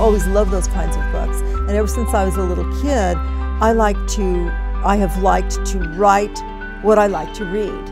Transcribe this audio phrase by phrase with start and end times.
[0.00, 1.40] always loved those kinds of books.
[1.68, 3.16] And ever since I was a little kid,
[3.60, 4.50] I like to,
[4.82, 6.36] I have liked to write
[6.82, 7.84] what I like to read.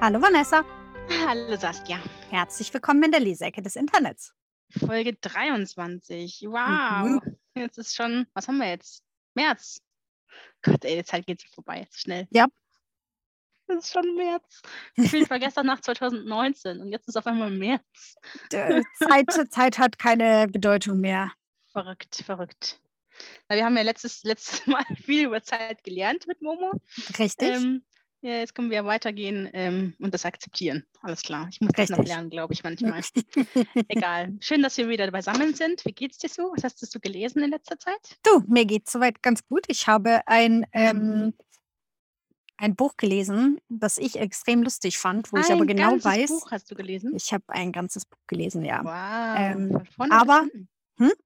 [0.00, 0.64] Hallo Vanessa.
[1.08, 2.00] Hallo Saskia.
[2.30, 4.32] Herzlich willkommen in der Leseecke des Internets.
[4.70, 6.42] Folge 23.
[6.48, 7.06] Wow.
[7.06, 7.36] Mhm.
[7.54, 9.04] Jetzt ist schon, was haben wir jetzt?
[9.34, 9.78] März.
[10.62, 12.26] Gott, ey, die Zeit geht so vorbei, schnell.
[12.32, 12.48] Ja.
[13.66, 14.62] Es ist schon März.
[14.94, 18.16] Gefühlt war gestern nach 2019 und jetzt ist auf einmal März.
[18.50, 21.32] Zeit, Zeit hat keine Bedeutung mehr.
[21.72, 22.80] Verrückt, verrückt.
[23.48, 26.72] Na, wir haben ja letztes, letztes Mal viel über Zeit gelernt mit Momo.
[27.18, 27.48] Richtig?
[27.48, 27.82] Ähm,
[28.24, 30.86] ja, jetzt können wir weitergehen ähm, und das akzeptieren.
[31.02, 31.46] Alles klar.
[31.50, 32.14] Ich muss das noch Richtig.
[32.14, 33.02] lernen, glaube ich, manchmal.
[33.88, 34.32] Egal.
[34.40, 35.84] Schön, dass wir wieder beisammen sind.
[35.84, 36.50] Wie geht's dir so?
[36.56, 38.16] Was hast du gelesen in letzter Zeit?
[38.22, 39.64] du, mir geht soweit ganz gut.
[39.68, 41.34] Ich habe ein, ähm,
[42.56, 46.30] ein Buch gelesen, das ich extrem lustig fand, wo ich aber Ein genau ganzes weiß,
[46.30, 47.14] Buch hast du gelesen?
[47.16, 48.84] ich habe ein ganzes Buch gelesen, ja.
[48.84, 49.36] Wow.
[49.38, 50.46] Ähm, aber-.
[50.98, 51.12] Hm?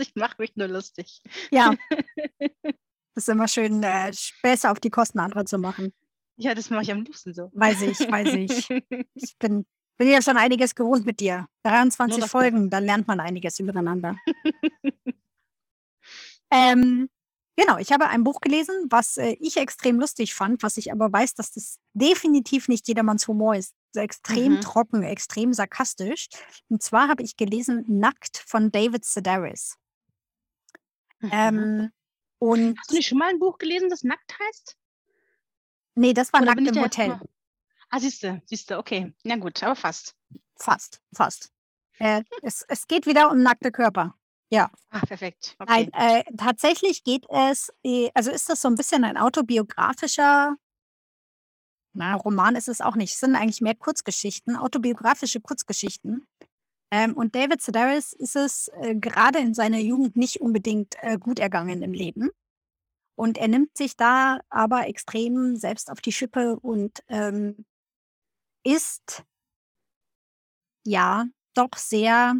[0.00, 1.22] Ich mache mich nur lustig.
[1.52, 1.74] Ja.
[3.14, 5.92] ist immer schön, äh, Späße auf die Kosten anderer zu machen.
[6.36, 7.50] Ja, das mache ich am liebsten so.
[7.52, 8.68] Weiß ich, weiß ich.
[9.14, 9.64] Ich bin,
[9.96, 11.46] bin ja schon einiges gewohnt mit dir.
[11.64, 12.28] 23 dafür.
[12.28, 14.16] Folgen, da lernt man einiges übereinander.
[16.50, 17.08] ähm,
[17.56, 21.12] genau, ich habe ein Buch gelesen, was äh, ich extrem lustig fand, was ich aber
[21.12, 23.74] weiß, dass das definitiv nicht jedermanns Humor ist.
[23.94, 24.60] Extrem Mhm.
[24.62, 26.28] trocken, extrem sarkastisch.
[26.68, 29.76] Und zwar habe ich gelesen Nackt von David Sedaris.
[31.20, 31.30] Mhm.
[31.32, 31.90] Ähm,
[32.38, 34.76] und Hast du nicht schon mal ein Buch gelesen, das nackt heißt?
[35.94, 37.20] nee, das war Oder Nackt im Hotel.
[37.90, 39.12] Ah, siehst du, siehst du, okay.
[39.22, 40.16] Na gut, aber fast.
[40.56, 41.52] Fast, fast.
[41.98, 44.14] Äh, es, es geht wieder um nackte Körper.
[44.90, 45.56] Ah, perfekt.
[45.66, 46.20] Nein, Okay.
[46.20, 50.56] äh, tatsächlich geht es, äh, also ist das so ein bisschen ein autobiografischer,
[51.94, 53.12] na, Roman ist es auch nicht.
[53.14, 56.26] Es sind eigentlich mehr Kurzgeschichten, autobiografische Kurzgeschichten.
[56.90, 61.38] Ähm, und David Sedaris ist es äh, gerade in seiner Jugend nicht unbedingt äh, gut
[61.38, 62.30] ergangen im Leben.
[63.14, 67.64] Und er nimmt sich da aber extrem selbst auf die Schippe und ähm,
[68.64, 69.24] ist
[70.84, 72.34] ja doch sehr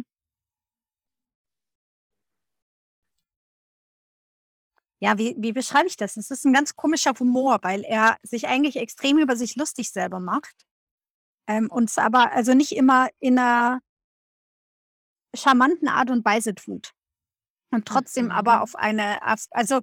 [5.03, 6.15] Ja, wie, wie beschreibe ich das?
[6.15, 10.21] Es ist ein ganz komischer Humor, weil er sich eigentlich extrem über sich lustig selber
[10.21, 10.65] macht.
[11.45, 13.81] Ähm, und es aber also nicht immer in einer
[15.35, 16.93] charmanten Art und Weise tut.
[17.69, 18.61] Und trotzdem aber Mhm.
[18.61, 19.21] auf eine,
[19.51, 19.81] also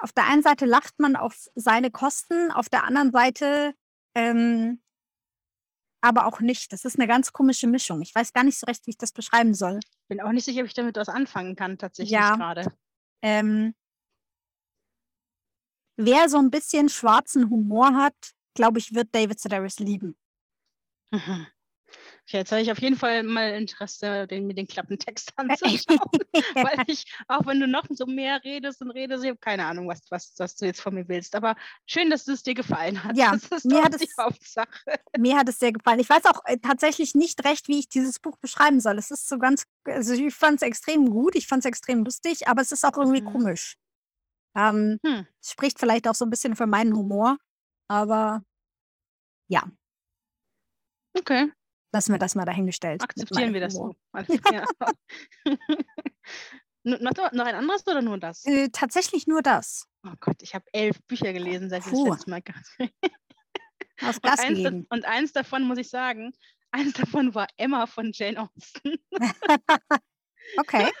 [0.00, 3.74] auf der einen Seite lacht man auf seine Kosten, auf der anderen Seite
[4.14, 4.80] ähm,
[6.00, 6.72] aber auch nicht.
[6.72, 8.00] Das ist eine ganz komische Mischung.
[8.00, 9.80] Ich weiß gar nicht so recht, wie ich das beschreiben soll.
[10.08, 12.36] Bin auch nicht sicher, ob ich damit was anfangen kann, tatsächlich Ja.
[12.36, 12.72] gerade.
[13.22, 13.74] Ähm,
[15.96, 18.14] wer so ein bisschen schwarzen Humor hat,
[18.54, 20.16] glaube ich, wird David Sedaris lieben.
[21.10, 21.46] Mhm.
[22.28, 25.98] Okay, jetzt habe ich auf jeden Fall mal Interesse, den, mir den Klappentext anzuschauen.
[26.54, 29.86] weil ich, auch wenn du noch so mehr redest und redest, ich habe keine Ahnung,
[29.86, 31.36] was, was, was du jetzt von mir willst.
[31.36, 31.54] Aber
[31.86, 33.16] schön, dass es dir gefallen hat.
[33.16, 34.98] Ja, das ist mir hat die es- Hauptsache.
[35.16, 36.00] Mir hat es sehr gefallen.
[36.00, 38.98] Ich weiß auch äh, tatsächlich nicht recht, wie ich dieses Buch beschreiben soll.
[38.98, 42.48] Es ist so ganz, also ich fand es extrem gut, ich fand es extrem lustig,
[42.48, 43.32] aber es ist auch irgendwie Mhm.
[43.32, 43.76] komisch.
[44.56, 45.26] Ähm, Hm.
[45.44, 47.36] spricht vielleicht auch so ein bisschen für meinen Humor,
[47.88, 48.42] aber
[51.18, 51.50] Okay,
[51.92, 53.02] lassen wir das mal dahingestellt.
[53.02, 53.94] akzeptieren wir das Humor.
[54.12, 54.18] so.
[56.84, 58.44] N- noch, noch ein anderes oder nur das?
[58.44, 59.86] Äh, tatsächlich nur das.
[60.06, 62.12] Oh Gott, ich habe elf Bücher gelesen, seit das Puh.
[62.12, 62.42] letzte Mal
[64.02, 64.86] Auf Und Gas eins, da- gegeben.
[64.90, 66.32] und eins davon muss ich sagen,
[66.70, 68.94] eins davon war Emma von Jane Austen.
[70.58, 70.92] Okay.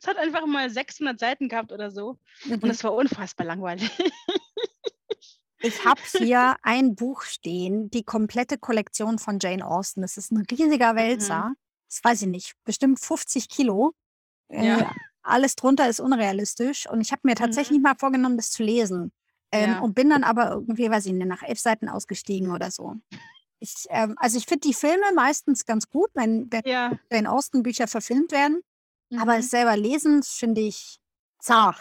[0.00, 2.18] Es hat einfach mal 600 Seiten gehabt oder so.
[2.50, 2.70] Und Mhm.
[2.70, 3.90] es war unfassbar langweilig.
[5.60, 6.00] Ich habe
[6.30, 10.02] hier ein Buch stehen, die komplette Kollektion von Jane Austen.
[10.02, 11.52] Das ist ein riesiger Wälzer.
[11.88, 13.94] Das weiß ich nicht, bestimmt 50 Kilo.
[14.48, 14.92] Äh, Ja.
[15.22, 16.88] alles drunter ist unrealistisch.
[16.88, 19.12] Und ich habe mir tatsächlich mal vorgenommen, das zu lesen.
[19.50, 19.78] Ähm, Ja.
[19.80, 22.94] Und bin dann aber irgendwie, weiß ich nicht, nach elf Seiten ausgestiegen oder so.
[23.60, 26.92] Ich, ähm, also ich finde die Filme meistens ganz gut, wenn, wenn Ja.
[27.10, 28.60] Jane Austen Bücher verfilmt werden.
[29.16, 29.40] Aber mhm.
[29.40, 30.98] es selber lesen finde ich
[31.40, 31.78] zart.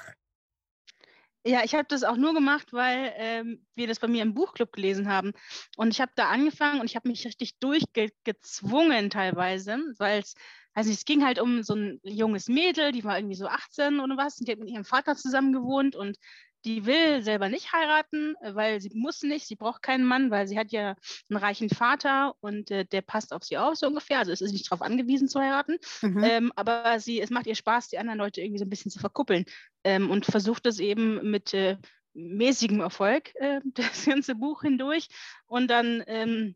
[1.45, 4.73] Ja, ich habe das auch nur gemacht, weil ähm, wir das bei mir im Buchclub
[4.73, 5.31] gelesen haben.
[5.77, 10.35] Und ich habe da angefangen und ich habe mich richtig durchgezwungen teilweise, weil es,
[10.73, 14.01] weiß nicht, es ging halt um so ein junges Mädel, die war irgendwie so 18
[14.01, 16.17] oder was, und die hat mit ihrem Vater zusammen gewohnt und
[16.67, 20.47] die will selber nicht heiraten, äh, weil sie muss nicht, sie braucht keinen Mann, weil
[20.47, 20.95] sie hat ja
[21.29, 24.19] einen reichen Vater und äh, der passt auf sie auf, so ungefähr.
[24.19, 25.77] Also es ist nicht darauf angewiesen zu heiraten.
[26.01, 26.23] Mhm.
[26.23, 28.99] Ähm, aber sie, es macht ihr Spaß, die anderen Leute irgendwie so ein bisschen zu
[28.99, 29.45] verkuppeln
[29.85, 31.77] ähm, und versucht es eben mit äh,
[32.13, 35.07] mäßigem Erfolg, äh, das ganze Buch hindurch.
[35.45, 36.55] Und dann ähm,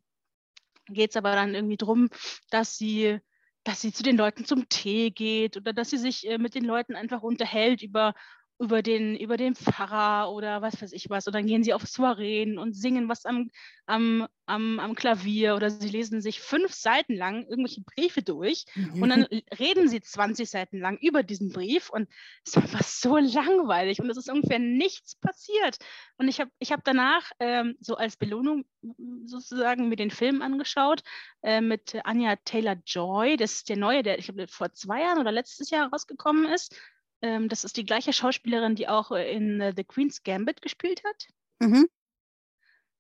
[0.88, 2.10] geht es aber dann irgendwie darum,
[2.50, 3.20] dass sie,
[3.64, 6.66] dass sie zu den Leuten zum Tee geht oder dass sie sich äh, mit den
[6.66, 8.14] Leuten einfach unterhält über
[8.62, 11.26] über den, über den Pfarrer oder was weiß ich was.
[11.26, 13.50] Und dann gehen sie auf Soireen und singen was am,
[13.88, 19.02] am, am, am Klavier oder sie lesen sich fünf Seiten lang irgendwelche Briefe durch mhm.
[19.02, 19.24] und dann
[19.60, 22.08] reden sie 20 Seiten lang über diesen Brief und
[22.46, 25.80] es war einfach so langweilig und es ist ungefähr nichts passiert.
[26.18, 28.66] Und ich habe ich hab danach ähm, so als Belohnung
[29.26, 31.02] sozusagen mir den Film angeschaut
[31.42, 33.38] äh, mit Anja Taylor-Joy.
[33.38, 36.76] Das ist der neue, der ich glaube vor zwei Jahren oder letztes Jahr rausgekommen ist.
[37.22, 41.04] Ähm, das ist die gleiche Schauspielerin, die auch äh, in äh, The Queen's Gambit gespielt
[41.04, 41.28] hat.
[41.60, 41.88] Mhm.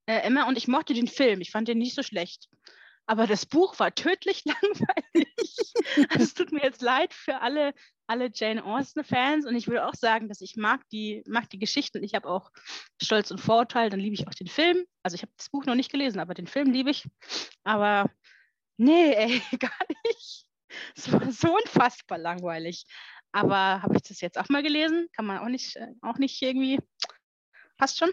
[0.06, 1.41] Äh, Emma, und ich mochte den Film.
[1.41, 2.47] Ich fand den nicht so schlecht.
[3.07, 5.73] Aber das Buch war tödlich langweilig.
[6.09, 7.73] also es tut mir jetzt leid für alle,
[8.07, 9.45] alle Jane Austen-Fans.
[9.45, 12.03] Und ich würde auch sagen, dass ich mag die, mag die Geschichten.
[12.03, 12.51] Ich habe auch
[13.01, 14.85] Stolz und Vorurteil, dann liebe ich auch den Film.
[15.03, 17.07] Also ich habe das Buch noch nicht gelesen, aber den Film liebe ich.
[17.63, 18.09] Aber
[18.77, 19.71] nee, ey, gar
[20.06, 20.45] nicht.
[20.95, 22.85] Es war so unfassbar langweilig.
[23.31, 25.07] Aber habe ich das jetzt auch mal gelesen?
[25.13, 26.79] Kann man auch nicht, äh, auch nicht irgendwie,
[27.77, 28.11] passt schon.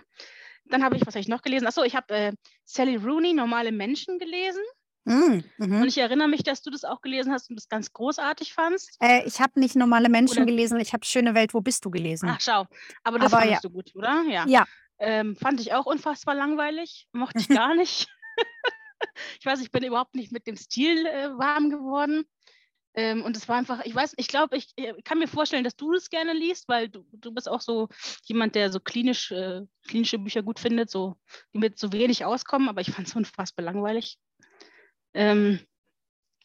[0.67, 1.67] Dann habe ich, was habe ich noch gelesen?
[1.67, 2.33] Achso, ich habe äh,
[2.65, 4.63] Sally Rooney, Normale Menschen gelesen.
[5.05, 5.81] Mm, mhm.
[5.83, 8.97] Und ich erinnere mich, dass du das auch gelesen hast und das ganz großartig fandst.
[9.01, 10.47] Äh, ich habe nicht normale Menschen oder?
[10.47, 12.29] gelesen, ich habe Schöne Welt, wo bist du gelesen?
[12.29, 12.67] Ach, schau.
[13.05, 13.69] Aber das Aber fandest ja.
[13.69, 14.23] du gut, oder?
[14.29, 14.45] Ja.
[14.47, 14.67] ja.
[14.99, 17.09] Ähm, fand ich auch unfassbar langweilig.
[17.13, 18.09] Mochte ich gar nicht.
[19.41, 22.25] ich weiß, ich bin überhaupt nicht mit dem Stil äh, warm geworden.
[22.95, 25.77] Ähm, und es war einfach, ich weiß, ich glaube, ich, ich, kann mir vorstellen, dass
[25.77, 27.89] du das gerne liest, weil du, du bist auch so
[28.25, 31.17] jemand, der so klinisch, äh, klinische Bücher gut findet, so,
[31.53, 34.19] die mit so wenig auskommen, aber ich fand es unfassbar langweilig.
[35.15, 35.61] Ähm,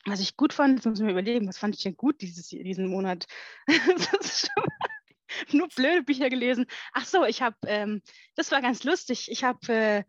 [0.05, 2.49] was ich gut fand, jetzt muss ich mir überlegen, was fand ich denn gut dieses,
[2.49, 3.25] diesen Monat?
[5.51, 6.65] nur blöde Bücher gelesen.
[6.91, 8.01] Ach so, ich habe, ähm,
[8.35, 9.31] das war ganz lustig.
[9.31, 10.03] Ich habe äh,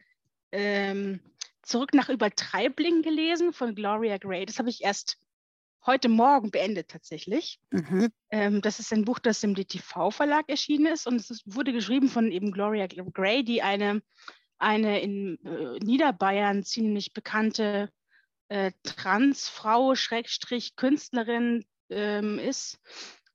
[0.53, 1.21] ähm,
[1.65, 4.45] Zurück nach Übertreibling gelesen von Gloria Gray.
[4.45, 5.19] Das habe ich erst
[5.87, 7.61] heute Morgen beendet tatsächlich.
[7.71, 8.11] Mhm.
[8.31, 12.09] Ähm, das ist ein Buch, das im DTV-Verlag erschienen ist und es ist, wurde geschrieben
[12.09, 14.03] von eben Gloria Gray, die eine,
[14.59, 17.91] eine in äh, Niederbayern ziemlich bekannte
[18.49, 22.79] äh, Transfrau, Schrägstrich, Künstlerin ähm, ist,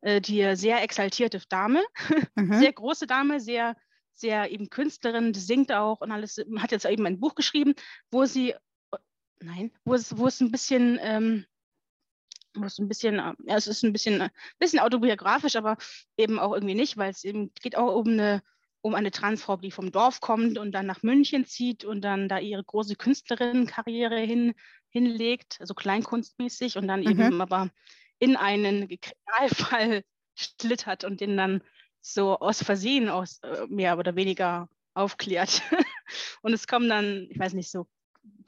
[0.01, 1.83] äh, die sehr exaltierte Dame,
[2.35, 2.53] mhm.
[2.53, 3.75] sehr große Dame, sehr
[4.19, 7.73] sehr eben Künstlerin, die singt auch und alles, hat jetzt eben ein Buch geschrieben,
[8.11, 8.53] wo sie,
[9.39, 11.45] nein, wo es, wo es ein bisschen ähm,
[12.53, 15.77] was ein bisschen, ja, es ist ein bisschen, ein bisschen autobiografisch, aber
[16.17, 18.41] eben auch irgendwie nicht, weil es eben geht auch um eine,
[18.81, 22.39] um eine Transfrau, die vom Dorf kommt und dann nach München zieht und dann da
[22.39, 24.53] ihre große Künstlerinnenkarriere hin,
[24.89, 27.09] hinlegt, also kleinkunstmäßig und dann mhm.
[27.09, 27.69] eben aber
[28.19, 30.03] in einen Kriminalfall
[30.35, 31.61] schlittert und den dann
[32.01, 35.61] so aus Versehen aus äh, mehr oder weniger aufklärt.
[36.41, 37.87] und es kommen dann, ich weiß nicht, so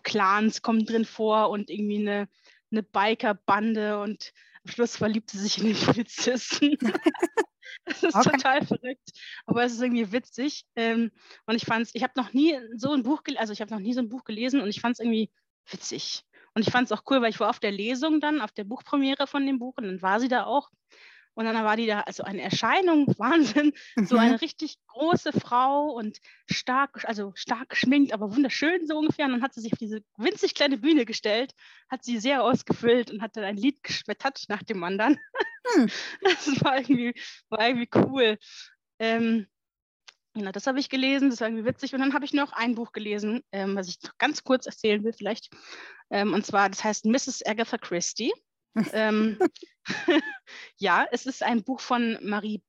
[0.04, 2.28] Clans kommen drin vor und irgendwie eine
[2.72, 4.34] eine Biker-Bande und
[4.64, 6.78] am Schluss verliebt sie sich in den Polizisten.
[7.86, 8.32] das ist okay.
[8.32, 9.12] total verrückt,
[9.46, 10.66] aber es ist irgendwie witzig.
[10.76, 11.12] Ähm,
[11.46, 13.80] und ich fand es, ich habe noch nie so ein Buch, also ich habe noch
[13.80, 15.32] nie so ein Buch gelesen und ich fand es irgendwie
[15.70, 16.24] witzig.
[16.54, 18.66] Und ich fand es auch cool, weil ich war auf der Lesung dann, auf der
[18.66, 20.70] Buchpremiere von dem Buch und dann war sie da auch.
[21.34, 24.06] Und dann war die da, also eine Erscheinung, Wahnsinn, mhm.
[24.06, 26.20] so eine richtig große Frau und
[26.50, 29.26] stark, also stark geschminkt, aber wunderschön so ungefähr.
[29.26, 31.54] Und dann hat sie sich auf diese winzig kleine Bühne gestellt,
[31.90, 35.20] hat sie sehr ausgefüllt und hat dann ein Lied geschmettert nach dem anderen.
[35.76, 35.90] Hm.
[36.22, 37.14] Das war irgendwie,
[37.50, 38.38] war irgendwie cool.
[39.00, 39.48] Ähm,
[40.34, 41.94] Genau, das habe ich gelesen, das war irgendwie witzig.
[41.94, 45.12] Und dann habe ich noch ein Buch gelesen, ähm, was ich ganz kurz erzählen will
[45.12, 45.50] vielleicht.
[46.10, 47.46] Ähm, und zwar, das heißt Mrs.
[47.46, 48.32] Agatha Christie
[48.94, 49.38] ähm,
[50.78, 52.64] ja, es ist ein Buch von Marie,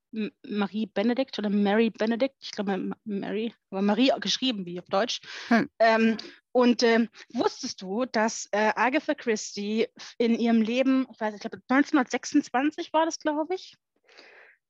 [0.47, 5.21] Marie Benedict oder Mary Benedict, ich glaube Mary, aber Marie geschrieben wie auf Deutsch.
[5.49, 5.69] Hm.
[5.79, 6.17] Ähm,
[6.53, 11.63] und ähm, wusstest du, dass äh, Agatha Christie in ihrem Leben, ich weiß, ich glaube
[11.69, 13.77] 1926 war das, glaube ich,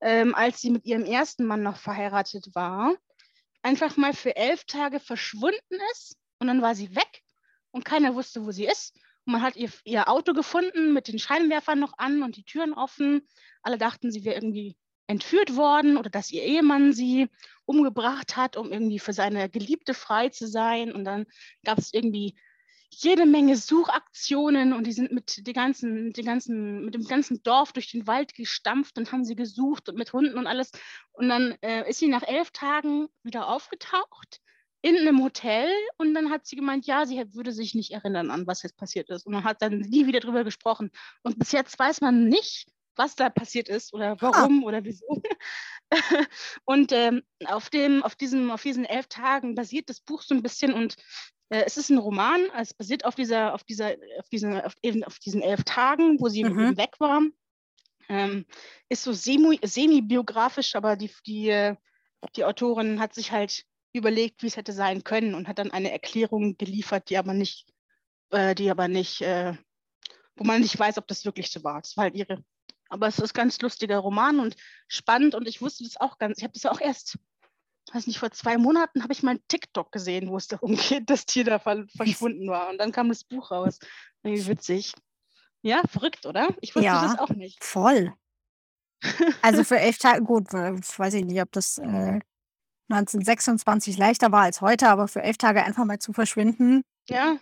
[0.00, 2.94] ähm, als sie mit ihrem ersten Mann noch verheiratet war,
[3.62, 7.22] einfach mal für elf Tage verschwunden ist und dann war sie weg
[7.70, 8.96] und keiner wusste, wo sie ist.
[9.24, 12.72] Und man hat ihr, ihr Auto gefunden mit den Scheinwerfern noch an und die Türen
[12.72, 13.26] offen.
[13.62, 14.76] Alle dachten, sie wäre irgendwie
[15.06, 17.28] entführt worden oder dass ihr Ehemann sie
[17.64, 20.92] umgebracht hat, um irgendwie für seine Geliebte frei zu sein.
[20.92, 21.26] Und dann
[21.64, 22.34] gab es irgendwie
[22.90, 27.72] jede Menge Suchaktionen und die sind mit, die ganzen, die ganzen, mit dem ganzen Dorf
[27.72, 30.72] durch den Wald gestampft und haben sie gesucht und mit Hunden und alles.
[31.12, 34.40] Und dann äh, ist sie nach elf Tagen wieder aufgetaucht
[34.82, 38.46] in einem Hotel und dann hat sie gemeint, ja, sie würde sich nicht erinnern an,
[38.46, 39.24] was jetzt passiert ist.
[39.26, 40.90] Und man hat dann nie wieder drüber gesprochen.
[41.22, 44.66] Und bis jetzt weiß man nicht, was da passiert ist oder warum ah.
[44.66, 45.22] oder wieso.
[46.64, 50.42] und ähm, auf, dem, auf, diesem, auf diesen elf Tagen basiert das Buch so ein
[50.42, 50.96] bisschen und
[51.52, 55.04] Äh, es ist ein Roman, es basiert auf dieser, auf dieser, auf diesen, auf, eben
[55.04, 56.78] auf diesen elf Tagen, wo sie Mhm.
[56.78, 57.20] weg war.
[58.08, 58.46] Ähm,
[58.88, 61.76] ist so semi- semi-biografisch, aber die, die, äh,
[62.36, 65.92] die Autorin hat sich halt überlegt, wie es hätte sein können und hat dann eine
[65.92, 67.66] Erklärung geliefert, die aber nicht,
[68.30, 69.54] äh, die aber nicht, äh,
[70.36, 71.80] wo man nicht weiß, ob das wirklich so war.
[71.80, 72.42] Das war halt ihre.
[72.88, 74.56] Aber es ist ein ganz lustiger Roman und
[74.88, 77.18] spannend und ich wusste das auch ganz, ich habe das auch erst,
[77.92, 81.08] weiß nicht, vor zwei Monaten habe ich mal einen TikTok gesehen, wo es darum geht,
[81.10, 82.68] dass Tier da ver verschwunden war.
[82.70, 83.78] Und dann kam das Buch raus.
[84.22, 84.92] Wie witzig.
[85.62, 86.48] Ja, verrückt, oder?
[86.60, 87.02] Ich wusste Ja.
[87.02, 87.62] das auch nicht.
[87.62, 88.14] Voll.
[89.42, 92.20] Also für elf Tage, gut, weiß ich nicht, ob das äh,
[92.90, 97.38] 1926 leichter war als heute, aber für elf Tage einfach mal zu verschwinden, Ja.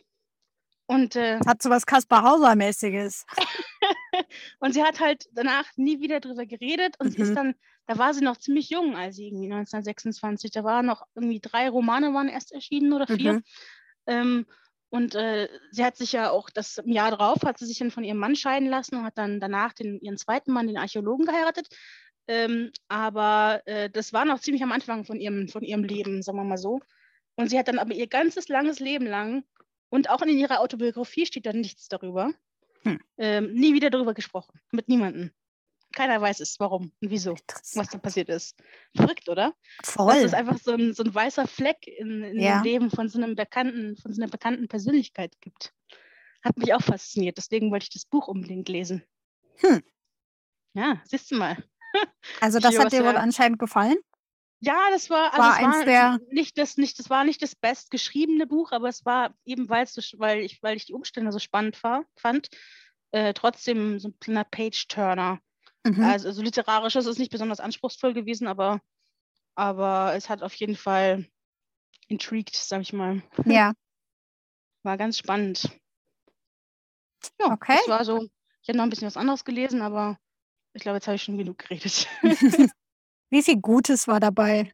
[0.87, 3.25] Und, äh, hat so was Kaspar Hauser-mäßiges.
[4.59, 7.35] und sie hat halt danach nie wieder drüber geredet und sie ist Mhm.
[7.37, 7.55] dann,
[7.87, 11.69] da war sie noch ziemlich jung, als sie irgendwie 1926, da waren noch irgendwie drei
[11.69, 13.35] Romane waren erst erschienen oder vier.
[13.35, 13.43] Mhm.
[14.07, 14.47] Ähm,
[14.89, 17.93] und äh, sie hat sich ja auch das im Jahr drauf hat sie sich dann
[17.93, 21.27] von ihrem Mann scheiden lassen und hat dann danach den, ihren zweiten Mann, den Archäologen,
[21.27, 21.69] geheiratet.
[22.31, 26.39] Ähm, aber äh, das war noch ziemlich am Anfang von ihrem, von ihrem Leben, sagen
[26.39, 26.79] wir mal so.
[27.35, 29.43] Und sie hat dann aber ihr ganzes langes Leben lang
[29.89, 32.33] und auch in ihrer Autobiografie steht da nichts darüber.
[32.85, 33.01] Hm.
[33.19, 34.61] Ähm, nie wieder darüber gesprochen.
[34.71, 35.33] Mit niemandem.
[35.93, 37.35] Keiner weiß es, warum und wieso,
[37.75, 38.57] was da passiert ist.
[38.95, 39.53] Verrückt, oder?
[39.81, 40.15] Das Voll.
[40.19, 42.59] ist einfach so ein, so ein weißer Fleck in, in Ja.
[42.59, 45.75] dem Leben von so einem bekannten, von so einer bekannten Persönlichkeit gibt.
[46.45, 49.03] Hat mich auch fasziniert, deswegen wollte ich das Buch unbedingt lesen.
[49.57, 49.83] Hm.
[50.75, 51.57] Ja, siehst du mal.
[52.41, 53.97] Also das hat dir wohl anscheinend gefallen?
[54.63, 57.55] Ja, das war, also War es war der- nicht das, nicht, das war nicht das
[57.55, 61.39] bestgeschriebene Buch, aber es war eben, weil, so, weil, ich, weil ich die Umstände so
[61.39, 62.49] spannend war, fand,
[63.11, 65.41] äh, trotzdem so ein kleiner Page-Turner.
[65.87, 66.03] Mhm.
[66.05, 68.81] Also, also literarisch ist es nicht besonders anspruchsvoll gewesen, aber,
[69.55, 71.27] aber es hat auf jeden Fall
[72.09, 73.23] intrigued, sag ich mal.
[73.47, 73.73] Ja,
[74.83, 75.71] War ganz spannend.
[77.41, 77.77] Ja, Okay.
[77.79, 78.29] das war so.
[78.63, 80.19] Ich hätte noch ein bisschen was anderes gelesen, aber
[80.73, 82.07] ich glaube, jetzt habe ich schon genug geredet.
[83.31, 84.73] wie viel Gutes war dabei?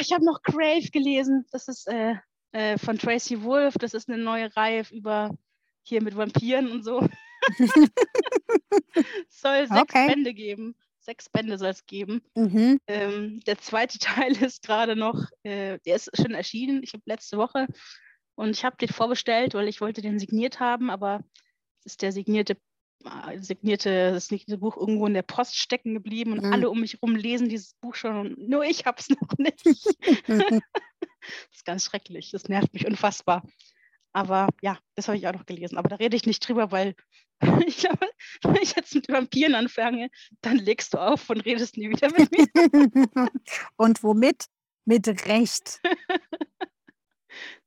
[0.00, 1.46] Ich habe noch Crave gelesen.
[1.50, 2.14] Das ist äh,
[2.52, 3.74] äh, von Tracy Wolf.
[3.74, 5.36] Das ist eine neue Reihe über
[5.82, 7.06] hier mit Vampiren und so.
[7.58, 7.60] Es
[9.40, 10.08] soll sechs Okay.
[10.08, 10.74] Bände geben.
[10.98, 12.20] Sechs Bände soll es geben.
[12.34, 12.80] Mhm.
[12.88, 17.38] Ähm, der zweite Teil ist gerade noch, äh, der ist schon erschienen, ich habe letzte
[17.38, 17.68] Woche.
[18.34, 21.20] Und ich habe den vorbestellt, weil ich wollte den signiert haben, aber
[21.84, 22.56] es ist der signierte,
[23.40, 26.52] signierte, das signierte Buch irgendwo in der Post stecken geblieben und Mhm.
[26.52, 29.62] alle um mich herum lesen dieses Buch schon und nur ich habe es noch nicht.
[31.48, 33.42] Das ist ganz schrecklich, das nervt mich unfassbar.
[34.12, 35.76] Aber ja, das habe ich auch noch gelesen.
[35.76, 36.94] Aber da rede ich nicht drüber, weil
[37.66, 38.08] ich glaube,
[38.44, 40.08] wenn ich jetzt mit Vampiren anfange,
[40.40, 43.28] dann legst du auf und redest nie wieder mit mir.
[43.76, 44.46] Und womit?
[44.84, 45.80] Mit Recht.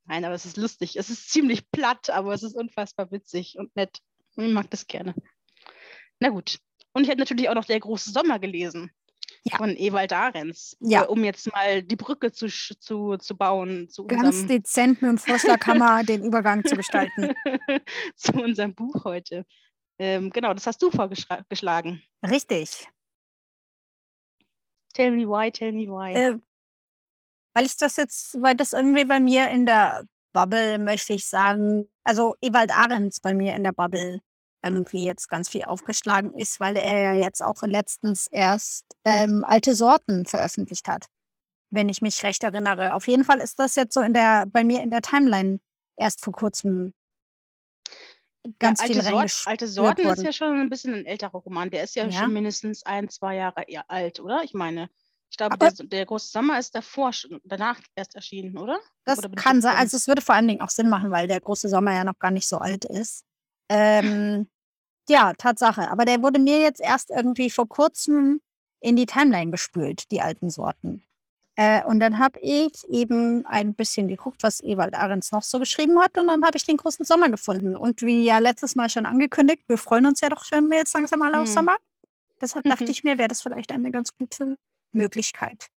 [0.05, 0.95] Nein, aber es ist lustig.
[0.95, 3.99] Es ist ziemlich platt, aber es ist unfassbar witzig und nett.
[4.39, 5.13] Und Ich mag das gerne.
[6.19, 6.59] Na gut.
[6.93, 8.91] Und ich hätte natürlich auch noch Der große Sommer gelesen.
[9.43, 9.57] Ja.
[9.57, 10.77] Von Ewald Ahrens.
[10.79, 11.03] Ja.
[11.03, 15.17] Äh, Um jetzt mal die Brücke zu, zu, zu bauen zu Ganz dezent mit dem
[15.17, 17.33] Vorschlaghammer den Übergang zu gestalten.
[18.15, 19.45] zu unserem Buch heute.
[19.97, 22.01] Ähm, genau, das hast du vorgeschlagen.
[22.25, 22.87] Richtig.
[24.93, 26.13] Tell me why, tell me why.
[26.13, 26.39] Äh,
[27.53, 31.89] weil ich das jetzt, weil das irgendwie bei mir in der Bubble, möchte ich sagen,
[32.05, 34.21] also Ewald Ahrens bei mir in der Bubble
[34.63, 39.75] irgendwie jetzt ganz viel aufgeschlagen ist, weil er ja jetzt auch letztens erst ähm, alte
[39.75, 41.05] Sorten veröffentlicht hat.
[41.71, 42.93] Wenn ich mich recht erinnere.
[42.93, 45.59] Auf jeden Fall ist das jetzt so in der, bei mir in der Timeline
[45.97, 46.93] erst vor kurzem
[48.57, 50.25] ganz ja, viel alte, Sort, alte Sorten ist worden.
[50.25, 51.69] ja schon ein bisschen ein älterer Roman.
[51.69, 52.11] Der ist ja, Ja.
[52.23, 54.41] schon mindestens ein, zwei Jahre alt, oder?
[54.43, 54.89] Ich meine,
[55.29, 58.79] ich glaube, der, der große Sommer ist davor, schon- danach erst erschienen, oder?
[59.05, 59.75] Das Oder kann sein.
[59.75, 62.17] Also es würde vor allen Dingen auch Sinn machen, weil der große Sommer ja noch
[62.17, 63.25] gar nicht so alt ist.
[63.69, 64.47] Ähm,
[65.07, 65.89] ja, Tatsache.
[65.91, 68.41] Aber der wurde mir jetzt erst irgendwie vor kurzem
[68.81, 71.03] in die Timeline gespült, die alten Sorten.
[71.55, 75.99] Äh, und dann habe ich eben ein bisschen geguckt, was Ewald Ahrens noch so geschrieben
[75.99, 76.17] hat.
[76.17, 77.75] Und dann habe ich den großen Sommer gefunden.
[77.75, 81.19] Und wie ja letztes Mal schon angekündigt, wir freuen uns ja doch schon jetzt langsam
[81.19, 81.53] mal auf Hm.
[81.53, 81.77] Sommer.
[82.39, 82.89] Deshalb dachte Mhm.
[82.91, 84.57] ich mir, wäre das vielleicht eine ganz gute
[84.93, 85.67] Möglichkeit.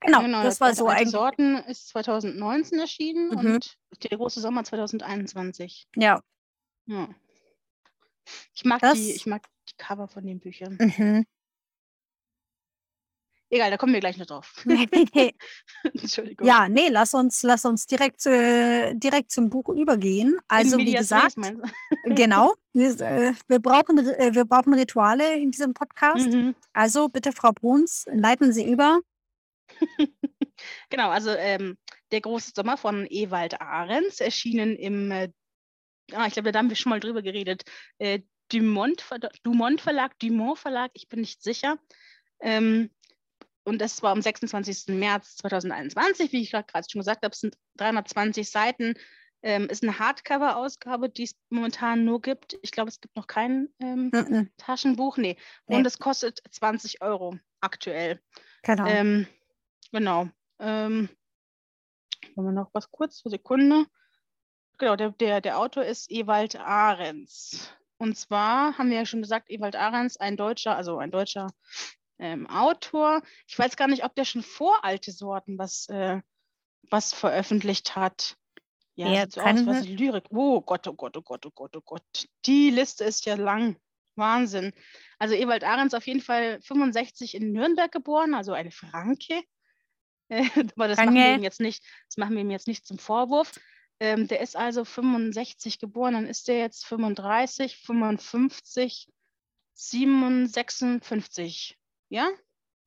[0.00, 1.10] Genau, das war so eigentlich.
[1.10, 3.36] Sorten ist 2019 erschienen Mhm.
[3.54, 5.86] und der große Sommer 2021.
[5.96, 6.20] Ja.
[6.86, 7.08] Ja.
[8.54, 10.76] Ich mag, Das- die, ich mag die Cover von den Büchern.
[10.80, 11.26] Mhm.
[13.48, 14.52] Egal, da kommen wir gleich noch drauf.
[15.84, 16.46] Entschuldigung.
[16.46, 20.36] ja, nee, lass uns, lass uns direkt, äh, direkt zum Buch übergehen.
[20.48, 21.62] Also, wie gesagt, du?
[22.06, 26.26] genau, wir, äh, wir, brauchen, äh, wir brauchen Rituale in diesem Podcast.
[26.26, 26.56] Mhm.
[26.72, 29.00] Also bitte, Frau Bruns, leiten Sie über.
[30.88, 31.76] Genau, also ähm,
[32.12, 35.28] Der große Sommer von Ewald Ahrens, erschienen im, äh,
[36.12, 37.64] ah, ich glaube, da haben wir schon mal drüber geredet,
[37.98, 38.20] äh,
[38.52, 39.04] Dumont,
[39.42, 41.78] Dumont Verlag, Dumont Verlag, ich bin nicht sicher.
[42.40, 42.90] Ähm,
[43.64, 44.94] und das war am 26.
[44.94, 48.94] März 2021, wie ich gerade schon gesagt habe, es sind 320 Seiten.
[49.42, 52.56] Ähm, ist eine Hardcover-Ausgabe, die es momentan nur gibt.
[52.62, 54.50] Ich glaube, es gibt noch kein ähm, mhm.
[54.56, 55.16] Taschenbuch.
[55.18, 55.36] Nee.
[55.66, 55.76] nee.
[55.76, 58.20] Und es kostet 20 Euro aktuell.
[58.62, 58.86] Genau.
[58.86, 59.26] Ähm,
[59.92, 60.28] genau.
[60.58, 61.08] Ähm,
[62.34, 63.86] wir noch was kurz, eine Sekunde.
[64.78, 67.72] Genau, der, der, der Autor ist Ewald Ahrens.
[67.98, 71.48] Und zwar haben wir ja schon gesagt, Ewald Ahrens, ein Deutscher, also ein deutscher
[72.18, 73.22] ähm, Autor.
[73.46, 76.20] Ich weiß gar nicht, ob der schon vor alte Sorten was, äh,
[76.90, 78.36] was veröffentlicht hat.
[78.96, 80.24] Ja, ja so aus, was Lyrik.
[80.30, 82.26] Oh Gott, oh Gott, oh Gott, oh Gott, oh Gott.
[82.44, 83.76] Die Liste ist ja lang.
[84.16, 84.72] Wahnsinn.
[85.18, 89.42] Also Ewald Ahrens auf jeden Fall 65 in Nürnberg geboren, also eine Franke.
[90.30, 93.52] Aber das machen, wir ihm jetzt nicht, das machen wir ihm jetzt nicht zum Vorwurf.
[93.98, 99.08] Ähm, der ist also 65 geboren, dann ist der jetzt 35, 55,
[99.74, 101.78] 7, 56.
[102.08, 102.28] Ja?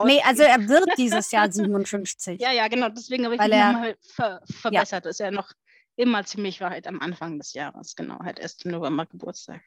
[0.04, 2.40] Nee, also er wird dieses Jahr 57.
[2.40, 2.88] ja, ja, genau.
[2.88, 5.04] Deswegen habe ich ihn mal ver verbessert.
[5.04, 5.10] Ja.
[5.10, 5.52] Ist ja noch
[5.96, 7.96] immer ziemlich weit am Anfang des Jahres.
[7.96, 9.62] Genau, hat erst im November Geburtstag.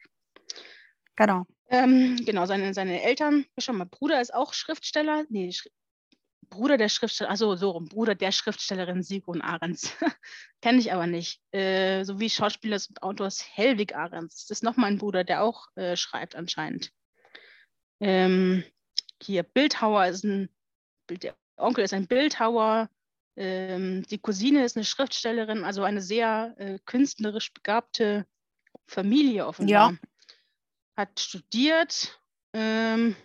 [1.16, 1.44] Genau.
[1.68, 5.24] Ähm, genau, seine, seine Eltern, schon mal Bruder ist auch Schriftsteller.
[5.28, 5.68] Nee, Sch
[6.54, 9.92] Bruder der Schriftsteller, also so rum, Bruder der Schriftstellerin Sigrun Ahrens.
[10.62, 11.40] Kenne ich aber nicht.
[11.52, 14.46] Äh, sowie Schauspielers und Autors Helwig Ahrens.
[14.46, 16.92] Das ist nochmal ein Bruder, der auch äh, schreibt anscheinend.
[18.00, 18.64] Ähm,
[19.20, 20.48] hier, Bildhauer ist ein,
[21.10, 22.88] der Onkel ist ein Bildhauer.
[23.36, 28.26] Ähm, die Cousine ist eine Schriftstellerin, also eine sehr äh, künstlerisch begabte
[28.86, 29.92] Familie offenbar.
[29.92, 29.98] Ja.
[30.96, 32.20] Hat studiert,
[32.52, 33.16] ähm,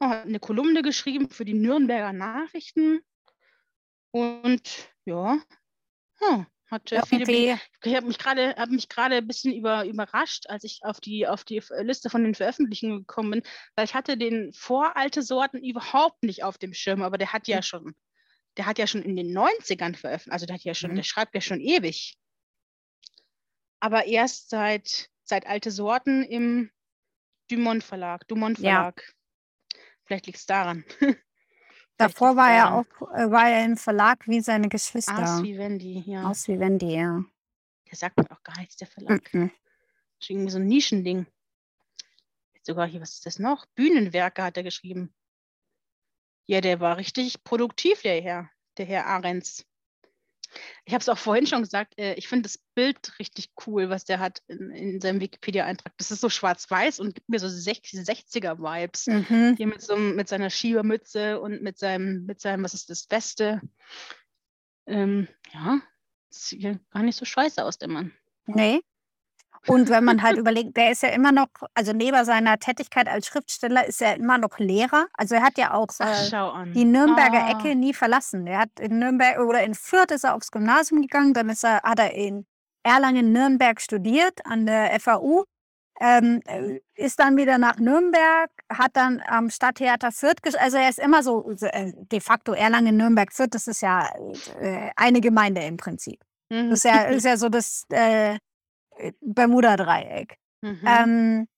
[0.00, 3.00] hat eine Kolumne geschrieben für die Nürnberger Nachrichten
[4.10, 5.38] und ja,
[6.20, 7.22] oh, hat äh, viele.
[7.24, 7.58] Okay.
[7.84, 11.26] Ich habe mich gerade hab mich gerade ein bisschen über, überrascht, als ich auf die,
[11.26, 13.42] auf die Liste von den Veröffentlichungen gekommen bin,
[13.74, 17.58] weil ich hatte den voralte Sorten überhaupt nicht auf dem Schirm, aber der hat ja
[17.58, 17.62] mhm.
[17.62, 17.94] schon,
[18.56, 20.96] der hat ja schon in den 90ern veröffentlicht, also der hat ja schon, mhm.
[20.96, 22.16] der schreibt ja schon ewig.
[23.78, 26.70] Aber erst seit, seit alte Sorten im
[27.48, 29.02] Dumont Verlag, Dumont Verlag.
[29.06, 29.15] Ja.
[30.06, 30.84] Vielleicht liegt es daran.
[31.98, 35.18] Davor war er auch äh, war er im Verlag wie seine Geschwister.
[35.18, 36.28] Aus Vivendi, ja.
[36.28, 37.24] Aus Vivendi, ja.
[37.90, 39.32] Der sagt mir auch gar nichts, der Verlag.
[39.32, 39.50] Mhm.
[39.50, 41.26] Das ist irgendwie so ein Nischending.
[42.54, 43.66] Jetzt sogar hier, was ist das noch?
[43.74, 45.14] Bühnenwerke hat er geschrieben.
[46.46, 49.66] Ja, der war richtig produktiv, der Herr, der Herr Ahrens.
[50.84, 54.04] Ich habe es auch vorhin schon gesagt, äh, ich finde das Bild richtig cool, was
[54.04, 55.92] der hat in, in seinem Wikipedia-Eintrag.
[55.98, 59.06] Das ist so schwarz-weiß und gibt mir so 60er-Vibes.
[59.06, 59.56] Mhm.
[59.56, 63.60] Hier mit, so, mit seiner Schiebermütze und mit seinem, mit seinem, was ist das, Weste.
[64.86, 65.80] Ähm, ja,
[66.30, 68.12] sieht gar nicht so scheiße aus, der Mann.
[68.46, 68.80] Nee,
[69.66, 73.26] und wenn man halt überlegt, der ist ja immer noch, also neben seiner Tätigkeit als
[73.26, 75.06] Schriftsteller ist er immer noch Lehrer.
[75.14, 77.58] Also er hat ja auch Ach, äh, die Nürnberger oh.
[77.58, 78.46] Ecke nie verlassen.
[78.46, 81.82] Er hat in Nürnberg oder in Fürth ist er aufs Gymnasium gegangen, dann ist er,
[81.82, 82.46] hat er in
[82.82, 85.44] Erlangen-Nürnberg studiert an der FAU.
[85.98, 90.98] Ähm, äh, ist dann wieder nach Nürnberg, hat dann am Stadttheater Fürth, also er ist
[90.98, 94.06] immer so äh, de facto Erlangen, Nürnberg, Fürth, das ist ja
[94.60, 96.20] äh, eine Gemeinde im Prinzip.
[96.50, 98.36] Das ist ja, ist ja so das, äh,
[99.20, 100.38] Bermuda-Dreieck.
[100.62, 100.80] Mhm.
[100.86, 101.48] Ähm,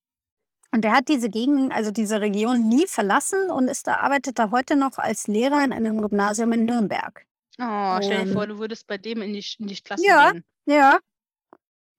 [0.70, 4.50] und er hat diese Gegend, also diese Region nie verlassen und ist da, arbeitet da
[4.50, 7.26] heute noch als Lehrer in einem Gymnasium in Nürnberg.
[7.60, 10.44] Oh, stell dir vor, du würdest bei dem in die, in die Klasse ja, gehen.
[10.66, 10.98] Ja,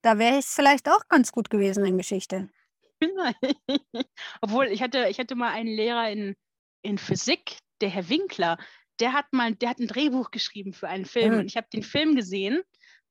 [0.02, 2.50] da wäre ich vielleicht auch ganz gut gewesen in Geschichte.
[4.42, 6.36] Obwohl, ich hatte, ich hatte mal einen Lehrer in,
[6.82, 8.58] in Physik, der Herr Winkler,
[9.00, 11.40] der hat mal, der hat ein Drehbuch geschrieben für einen Film mhm.
[11.40, 12.62] und ich habe den Film gesehen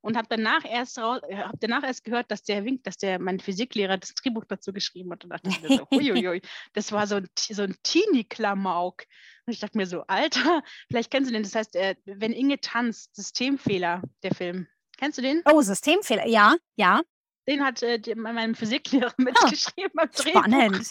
[0.01, 3.39] und habe danach erst äh, hab danach erst gehört, dass der Wink, dass der mein
[3.39, 6.41] Physiklehrer das Drehbuch dazu geschrieben hat und dachte mir so, uiuiui,
[6.73, 9.03] das war so ein, so ein Teenie-Klamauk.
[9.45, 12.59] Und ich dachte mir so, Alter, vielleicht kennst du den, das heißt, äh, wenn Inge
[12.59, 14.67] tanzt, Systemfehler, der Film.
[14.97, 15.41] Kennst du den?
[15.45, 17.01] Oh, Systemfehler, ja, ja.
[17.47, 20.43] Den hat äh, mein Physiklehrer mitgeschrieben oh, am Drehbuch.
[20.43, 20.89] Spannend.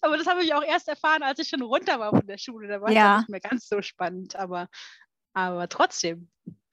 [0.00, 2.68] aber das habe ich auch erst erfahren, als ich schon runter war von der Schule.
[2.68, 3.14] Da war ja.
[3.14, 4.68] es nicht mehr ganz so spannend, aber,
[5.34, 6.30] aber trotzdem.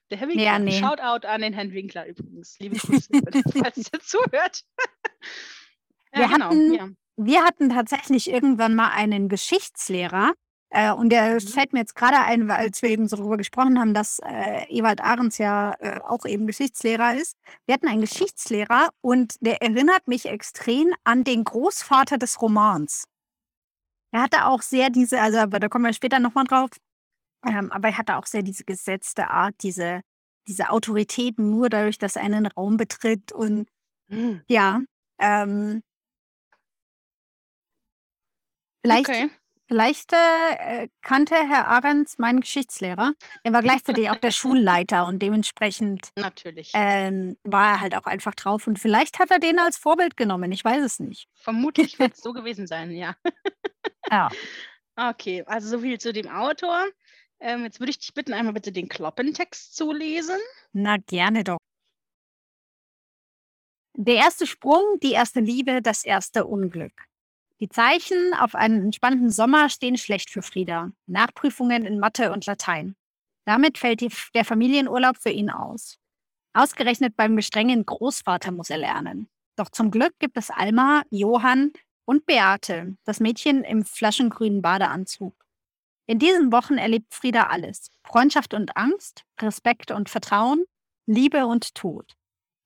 [0.09, 0.43] Der Herr Winkler.
[0.43, 0.79] Ja, nee.
[0.79, 2.57] Shoutout an den Herrn Winkler übrigens.
[2.59, 3.09] Liebe Grüße,
[3.57, 4.63] falls er zuhört.
[6.13, 6.89] ja, wir, genau, hatten, ja.
[7.17, 10.33] wir hatten tatsächlich irgendwann mal einen Geschichtslehrer.
[10.69, 11.39] Äh, und der mhm.
[11.39, 15.01] fällt mir jetzt gerade ein, als wir eben so darüber gesprochen haben, dass äh, Ewald
[15.01, 17.37] Ahrens ja äh, auch eben Geschichtslehrer ist.
[17.65, 23.05] Wir hatten einen Geschichtslehrer und der erinnert mich extrem an den Großvater des Romans.
[24.11, 26.69] Er hatte auch sehr diese, also da kommen wir später nochmal drauf,
[27.45, 30.01] Ähm, aber er hatte auch sehr diese gesetzte Art, diese
[30.47, 33.67] diese Autorität nur dadurch, dass er einen Raum betritt und
[34.09, 34.41] Mhm.
[34.47, 34.79] ja,
[35.19, 35.83] ähm
[38.83, 39.29] vielleicht Okay.
[39.67, 43.13] vielleicht, äh, kannte Herr Ahrens meinen Geschichtslehrer.
[43.43, 46.71] Er war gleichzeitig auch der Schulleiter und dementsprechend, Natürlich.
[46.73, 50.51] ähm, war er halt auch einfach drauf und vielleicht hat er den als Vorbild genommen,
[50.51, 51.27] ich weiß es nicht.
[51.35, 53.15] Vermutlich wird es so gewesen sein, ja.
[54.09, 54.29] Ja.
[54.99, 56.83] Okay, also so viel zu dem Autor.
[57.39, 60.37] Ähm, jetzt würde ich dich bitten, einmal bitte den Kloppentext zu lesen.
[60.73, 61.57] Na, gerne doch.
[63.93, 66.93] Der erste Sprung, die erste Liebe, das erste Unglück.
[67.59, 70.91] Die Zeichen auf einen entspannten Sommer stehen schlecht für Frieda.
[71.07, 72.95] Nachprüfungen in Mathe und Latein.
[73.45, 75.97] Damit fällt die, der Familienurlaub für ihn aus.
[76.53, 79.29] Ausgerechnet beim gestrengen Großvater muss er lernen.
[79.55, 81.71] Doch zum Glück gibt es Alma, Johann
[82.05, 85.33] und Beate, das Mädchen im flaschengrünen Badeanzug.
[86.07, 87.91] In diesen Wochen erlebt Frieda alles.
[88.05, 90.63] Freundschaft und Angst, Respekt und Vertrauen,
[91.05, 92.15] Liebe und Tod.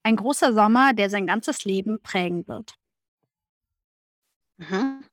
[0.04, 2.76] Ein großer Sommer, der sein ganzes Leben prägen wird.
[4.58, 5.04] Mhm.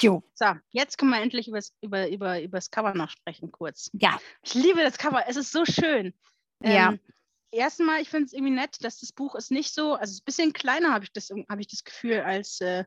[0.00, 3.90] Jo, So, jetzt können wir endlich übers, über, über, über das Cover noch sprechen, kurz.
[3.94, 6.14] ja, Ich liebe das Cover, es ist so schön.
[6.62, 6.90] Ja.
[6.90, 7.00] Ähm,
[7.54, 10.22] Erstmal, ich finde es irgendwie nett, dass das Buch ist nicht so, also es ist
[10.22, 12.84] ein bisschen kleiner, habe ich, das, hab ich das Gefühl, als, äh,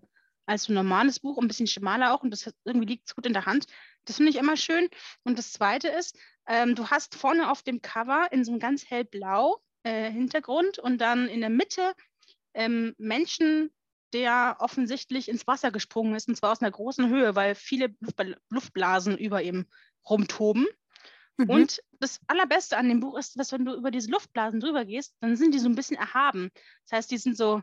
[0.48, 3.34] als ein normales Buch, ein bisschen schmaler auch und das irgendwie liegt es gut in
[3.34, 3.68] der Hand.
[4.06, 4.90] Das finde ich immer schön.
[5.24, 8.90] Und das Zweite ist, ähm, du hast vorne auf dem Cover in so einem ganz
[8.90, 11.94] hellblau äh, Hintergrund und dann in der Mitte
[12.54, 13.72] ähm, Menschen,
[14.14, 17.94] der offensichtlich ins Wasser gesprungen ist, und zwar aus einer großen Höhe, weil viele
[18.50, 19.66] Luftblasen über ihm
[20.10, 20.68] rumtoben.
[21.38, 21.50] Mhm.
[21.50, 25.16] Und das Allerbeste an dem Buch ist, dass wenn du über diese Luftblasen drüber gehst,
[25.20, 26.50] dann sind die so ein bisschen erhaben.
[26.86, 27.62] Das heißt, die sind so,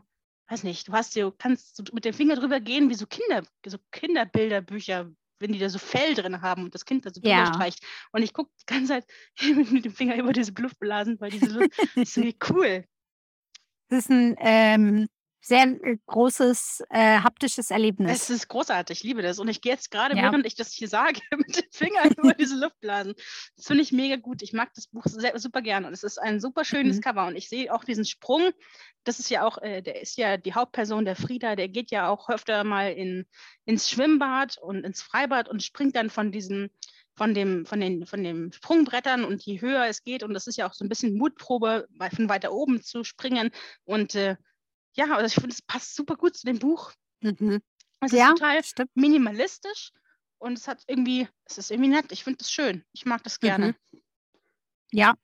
[0.49, 3.77] weiß nicht, du hast du kannst mit dem Finger drüber gehen, wie so Kinder, so
[3.91, 5.11] Kinderbilderbücher,
[5.43, 7.53] wenn die da so Fell drin haben und das Kind da so drüber Ja.
[7.53, 7.83] streicht.
[8.11, 9.05] Und ich gucke die ganze Zeit
[9.71, 12.85] mit dem Finger über diese Luftblasen, weil diese Luft ist so cool.
[13.89, 15.07] Das ist ein ähm,
[15.45, 18.11] sehr äh, großes äh, haptisches Erlebnis.
[18.23, 19.39] Es ist großartig, ich liebe das.
[19.39, 20.23] Und ich gehe jetzt gerade, Ja.
[20.23, 23.13] während ich das hier sage, mit dem Finger über diese Luftblasen.
[23.57, 24.41] Das finde ich mega gut.
[24.41, 25.87] Ich mag das Buch sehr, super gerne.
[25.87, 27.01] Und es ist ein super schönes Mhm.
[27.01, 27.27] Cover.
[27.27, 28.51] Und ich sehe auch diesen Sprung.
[29.03, 32.07] Das ist ja auch, äh, der ist ja die Hauptperson, der Frieda, der geht ja
[32.07, 33.25] auch öfter mal in,
[33.65, 36.69] ins Schwimmbad und ins Freibad und springt dann von diesem,
[37.15, 40.55] von dem, von den, von den Sprungbrettern und je höher es geht, und das ist
[40.55, 43.51] ja auch so ein bisschen Mutprobe, von weiter oben zu springen.
[43.83, 44.37] Und äh,
[44.95, 46.91] ja, also ich finde, es passt super gut zu dem Buch.
[47.21, 47.61] Mhm.
[48.01, 48.91] Es Ja, ist total stimmt.
[48.95, 49.91] minimalistisch
[50.37, 52.11] und es hat irgendwie, es ist irgendwie nett.
[52.11, 52.83] Ich finde es schön.
[52.91, 53.75] Ich mag das gerne.
[54.91, 55.15] Ja.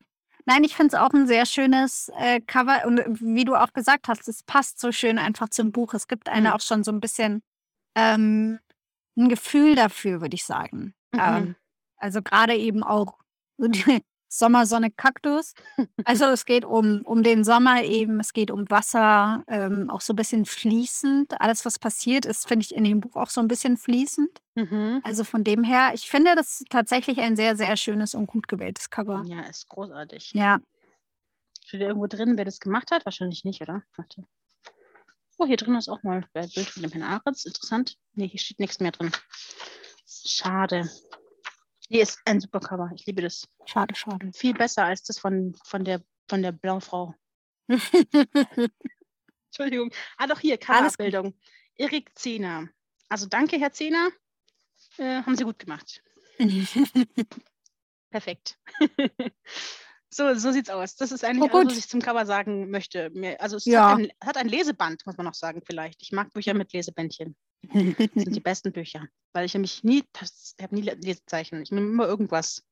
[0.45, 2.85] Nein, ich finde es auch ein sehr schönes äh, Cover.
[2.85, 5.93] Und äh, wie du auch gesagt hast, es passt so schön einfach zum Buch.
[5.93, 6.55] Es gibt einer Mhm.
[6.55, 7.43] auch schon so ein bisschen
[7.95, 8.59] ähm,
[9.17, 10.95] ein Gefühl dafür, würde ich sagen.
[11.13, 11.19] Mhm.
[11.19, 11.55] Ähm,
[11.97, 13.19] also gerade eben auch
[13.57, 15.53] so die Sommersonne Kaktus.
[16.05, 20.13] Also es geht um, um den Sommer eben, es geht um Wasser, ähm, auch so
[20.13, 21.39] ein bisschen fließend.
[21.41, 24.29] Alles, was passiert ist, finde ich in dem Buch auch so ein bisschen fließend.
[24.55, 25.01] Mhm.
[25.03, 28.89] Also von dem her, ich finde das tatsächlich ein sehr, sehr schönes und gut gewähltes
[28.89, 29.23] Cover.
[29.27, 30.31] Ja, ist großartig.
[30.33, 30.59] Ja,
[31.69, 33.05] Steht irgendwo drin, wer das gemacht hat?
[33.05, 33.83] Wahrscheinlich nicht, oder?
[33.95, 34.25] Warte.
[35.37, 37.45] Oh, hier drin ist auch mal ein Bild von dem Herrn Aretz.
[37.45, 37.95] Interessant.
[38.13, 39.11] Nee, hier steht nichts mehr drin.
[40.07, 40.89] Schade.
[41.89, 42.91] Hier ist ein super Cover.
[42.93, 43.47] Ich liebe das.
[43.65, 44.31] schade, schade.
[44.33, 47.15] Viel besser als das von, von der von der blauen Frau.
[49.47, 49.91] Entschuldigung.
[50.17, 50.57] Ah, doch hier.
[50.57, 51.33] Coverbildung.
[51.75, 52.69] Erik Zehner.
[53.09, 54.11] Also danke, Herr Zehner.
[54.97, 56.03] Äh, haben Sie gut gemacht.
[58.11, 58.59] Perfekt.
[60.11, 60.95] so, so sieht's aus.
[60.95, 63.11] Das ist eigentlich Oh, alles, was ich zum Cover sagen möchte.
[63.39, 63.91] Also es Ja.
[63.91, 66.01] hat, ein, hat ein Leseband, muss man noch sagen, vielleicht.
[66.01, 67.35] Ich mag Bücher mit Lesebändchen.
[67.61, 69.07] Das sind die besten Bücher.
[69.33, 71.61] Weil ich nämlich nie, ich habe nie Lesezeichen.
[71.61, 72.63] Ich nehme immer irgendwas.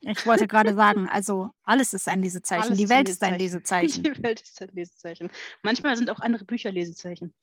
[0.00, 2.62] ich wollte gerade sagen, also alles ist ein Lesezeichen.
[2.64, 4.02] Alles Die Welt ist ein Lesezeichen.
[4.02, 5.30] Die Welt ist ein Lesezeichen.
[5.62, 7.34] Manchmal sind auch andere Bücher Lesezeichen.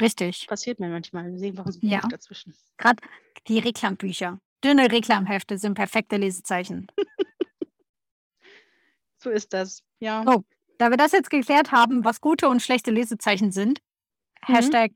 [0.00, 0.46] Richtig.
[0.46, 1.30] Passiert mir manchmal.
[1.32, 2.00] Deswegen brauchen Sie ein Ja.
[2.08, 2.54] Dazwischen.
[2.76, 3.02] Gerade
[3.48, 4.38] die Reklambücher.
[4.62, 6.86] Dünne Reklamhefte sind perfekte Lesezeichen.
[9.22, 9.82] So ist das.
[10.00, 10.22] Ja.
[10.26, 10.42] Oh.
[10.78, 13.80] Da wir das jetzt geklärt haben, was gute und schlechte Lesezeichen sind,
[14.48, 14.54] Mhm.
[14.54, 14.92] Hashtag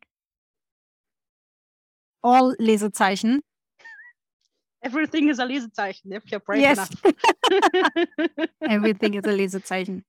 [2.22, 3.42] all Lesezeichen.
[4.80, 6.12] Everything is a Lesezeichen.
[6.12, 6.78] If you're brave Yes.
[6.78, 6.90] enough.
[8.60, 10.04] Everything is a Lesezeichen.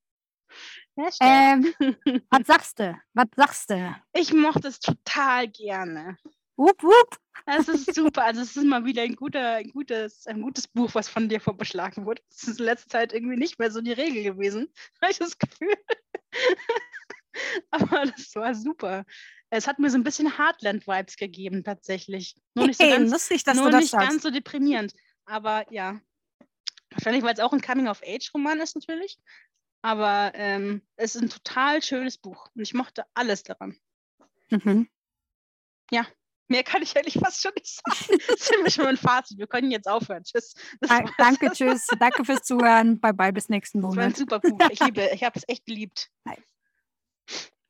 [1.20, 1.74] Ähm,
[2.30, 2.98] was sagst du?
[3.12, 3.94] Was sagst du?
[4.14, 6.16] Ich mochte es total gerne.
[6.56, 7.18] Wupp, wupp.
[7.46, 8.24] Es ist super.
[8.24, 11.40] Also es ist mal wieder ein, guter, ein, gutes, ein gutes Buch, was von dir
[11.40, 12.22] vorbeschlagen wurde.
[12.30, 15.38] Das ist in letzter Zeit irgendwie nicht mehr so die Regel gewesen, habe ich das
[15.38, 15.76] Gefühl.
[17.70, 19.04] Aber das war super.
[19.50, 22.34] Es hat mir so ein bisschen Heartland-Vibes gegeben, tatsächlich.
[22.54, 24.08] Nur nicht so Hey, ganz, lustig, dass nur du das nicht sagst.
[24.08, 24.92] ganz so deprimierend.
[25.26, 26.00] Aber ja,
[26.90, 29.18] Wahrscheinlich, weil es auch ein Coming-of-Age-Roman ist natürlich.
[29.82, 33.78] Aber ähm, es ist ein total schönes Buch und ich mochte alles daran.
[34.50, 34.88] Mhm.
[35.90, 36.06] Ja,
[36.48, 38.20] mehr kann ich eigentlich fast schon nicht sagen.
[38.28, 39.38] Das ist schon ein Fazit.
[39.38, 40.22] Wir können jetzt aufhören.
[40.24, 40.54] Tschüss.
[40.80, 40.90] Das.
[41.18, 41.86] Danke, tschüss.
[41.98, 43.00] Danke fürs Zuhören.
[43.00, 44.16] Bye bye, bis nächsten Das war ein Monat.
[44.16, 44.58] super Buch.
[44.70, 46.08] Ich liebe, ich habe es echt geliebt.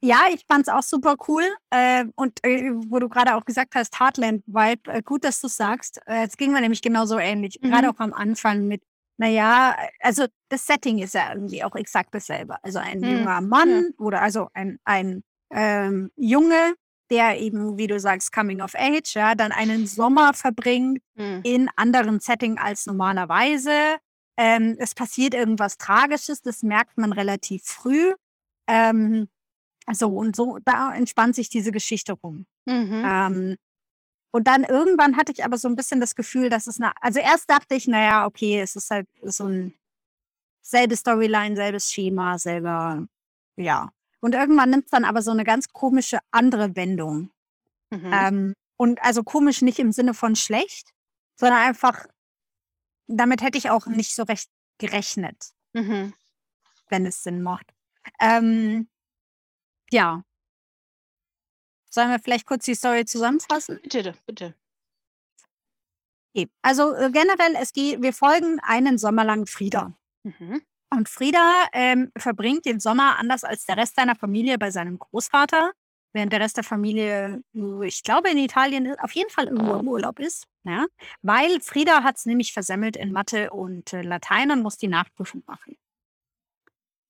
[0.02, 1.42] Ja, ich fand es auch super cool.
[1.70, 6.00] Äh, und äh, wo du gerade auch gesagt hast, Heartland-Vibe, äh, gut, dass du sagst.
[6.06, 7.58] Es ging mir nämlich genauso ähnlich.
[7.60, 7.70] Mhm.
[7.70, 8.82] Gerade auch am Anfang mit,
[9.16, 12.62] naja, also das Setting ist ja irgendwie auch exakt dasselbe.
[12.62, 16.74] Also ein Mhm, junger Mann oder also ein, ein ähm, Junge,
[17.10, 21.40] der eben, wie du sagst, Coming of Age, ja, dann einen Sommer verbringt Hm.
[21.44, 23.96] in anderen Setting als normalerweise.
[24.36, 28.12] Ähm, es passiert irgendwas Tragisches, das merkt man relativ früh.
[28.68, 29.28] Ähm,
[29.86, 32.46] also und so, da entspannt sich diese Geschichte rum.
[32.66, 33.02] Mhm.
[33.06, 33.56] Ähm,
[34.32, 37.20] und dann irgendwann hatte ich aber so ein bisschen das Gefühl, dass es eine, also
[37.20, 39.74] erst dachte ich, naja, okay, es ist halt so ein
[40.62, 43.06] selbe Storyline, selbes Schema, selber,
[43.56, 43.90] ja.
[44.26, 47.30] Und irgendwann nimmt es dann aber so eine ganz komische andere Wendung.
[47.90, 48.10] Mhm.
[48.12, 50.92] Ähm, und also komisch nicht im Sinne von schlecht,
[51.36, 52.06] sondern einfach,
[53.06, 56.12] damit hätte ich auch nicht so recht gerechnet, Mhm.
[56.88, 57.72] wenn es Sinn macht.
[58.18, 58.88] Ähm,
[59.92, 60.24] ja.
[61.88, 63.78] Sollen wir vielleicht kurz die Story zusammenfassen?
[63.80, 64.56] Bitte, bitte.
[66.62, 69.96] Also äh, generell, es geht, wir folgen einen Sommer lang Frieda.
[70.24, 70.62] Mhm.
[70.90, 75.72] Und Frieda ähm, verbringt den Sommer anders als der Rest seiner Familie bei seinem Großvater,
[76.12, 79.88] während der Rest der Familie, äh, ich glaube in Italien, auf jeden Fall irgendwo im
[79.88, 80.46] Urlaub ist.
[80.64, 80.86] Ja?
[81.22, 85.42] Weil Frieda hat es nämlich versemmelt in Mathe und äh, Latein und muss die Nachprüfung
[85.46, 85.76] machen.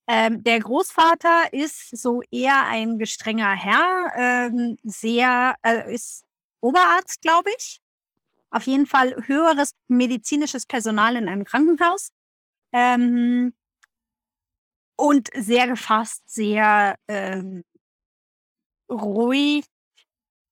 [0.09, 6.25] Ähm, der Großvater ist so eher ein gestrenger Herr, ähm, sehr, äh, ist
[6.61, 7.81] Oberarzt, glaube ich.
[8.51, 12.11] Auf jeden Fall höheres medizinisches Personal in einem Krankenhaus.
[12.73, 13.53] Ähm,
[14.97, 17.65] und sehr gefasst, sehr ähm,
[18.91, 19.65] ruhig,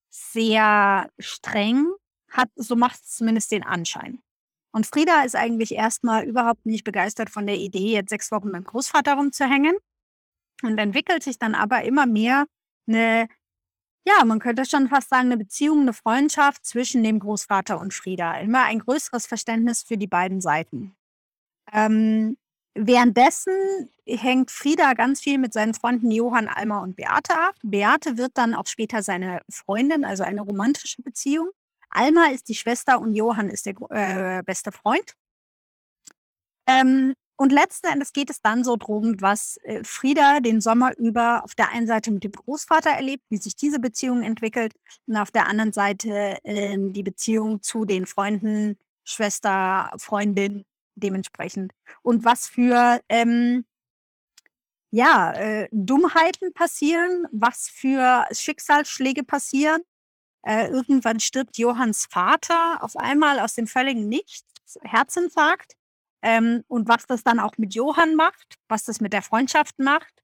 [0.09, 1.87] sehr streng,
[2.31, 4.21] hat, so macht es zumindest den Anschein.
[4.71, 8.65] Und Frieda ist eigentlich erstmal überhaupt nicht begeistert von der Idee, jetzt sechs Wochen beim
[8.65, 9.77] Großvater rumzuhängen.
[10.63, 12.45] Und entwickelt sich dann aber immer mehr
[12.87, 13.27] eine,
[14.05, 18.37] ja, man könnte schon fast sagen, eine Beziehung, eine Freundschaft zwischen dem Großvater und Frieda.
[18.39, 20.95] Immer ein größeres Verständnis für die beiden Seiten.
[21.71, 22.37] Ähm,
[22.75, 27.55] währenddessen hängt Frieda ganz viel mit seinen Freunden Johann, Alma und Beate ab.
[27.63, 31.49] Beate wird dann auch später seine Freundin, also eine romantische Beziehung.
[31.89, 35.13] Alma ist die Schwester und Johann ist der äh, beste Freund.
[36.67, 41.43] Ähm, und letzten Endes geht es dann so drum, was äh, Frieda den Sommer über
[41.43, 44.73] auf der einen Seite mit dem Großvater erlebt, wie sich diese Beziehung entwickelt,
[45.07, 51.73] und auf der anderen Seite ähm, die Beziehung zu den Freunden, Schwester, Freundin dementsprechend.
[52.01, 53.65] Und was für ähm,
[54.95, 59.81] ja, äh, Dummheiten passieren, was für Schicksalsschläge passieren.
[60.43, 65.73] Äh, irgendwann stirbt Johanns Vater auf einmal aus dem völligen Nichts, Herzinfarkt.
[66.21, 70.23] Ähm, und was das dann auch mit Johann macht, was das mit der Freundschaft macht.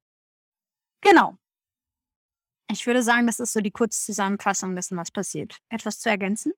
[1.01, 1.37] Genau.
[2.71, 5.57] Ich würde sagen, das ist so die Kurzzusammenfassung dessen, was passiert.
[5.67, 6.53] Etwas zu ergänzen?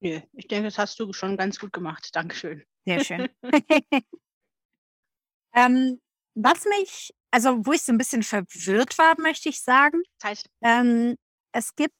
[0.00, 2.14] Nö, ich denke, das hast du schon ganz gut gemacht.
[2.14, 2.64] Dankeschön.
[2.86, 3.28] Sehr schön.
[5.54, 6.00] ähm,
[6.34, 10.02] was mich, also wo ich so ein bisschen verwirrt war, möchte ich sagen,
[10.62, 11.16] ähm,
[11.52, 11.94] es gibt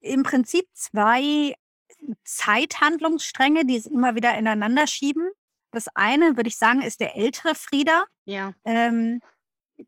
[0.00, 1.54] im Prinzip zwei
[2.24, 5.28] Zeithandlungsstränge, die es immer wieder ineinander schieben.
[5.72, 8.54] Das eine, würde ich sagen, ist der ältere Frieda, Ja.
[8.64, 9.20] ähm,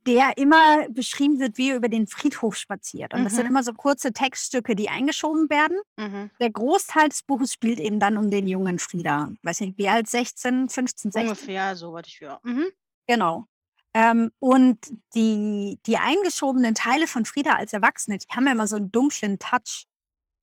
[0.06, 3.14] der immer beschrieben wird, wie er über den Friedhof spaziert.
[3.14, 3.50] Und das sind Mhm.
[3.50, 5.78] immer so kurze Textstücke, die eingeschoben werden.
[5.96, 6.30] Mhm.
[6.40, 9.30] Der Großteil des Buches spielt eben dann um den jungen Frieda.
[9.42, 10.06] Weiß nicht, wie alt?
[10.08, 11.22] 16, 15, 16?
[11.30, 12.38] Ungefähr so, was ich für.
[12.42, 12.66] Mhm.
[13.06, 13.46] Genau.
[13.94, 14.78] Ähm, und
[15.14, 19.38] die, die eingeschobenen Teile von Frieda als Erwachsene, die haben ja immer so einen dunklen
[19.38, 19.86] Touch.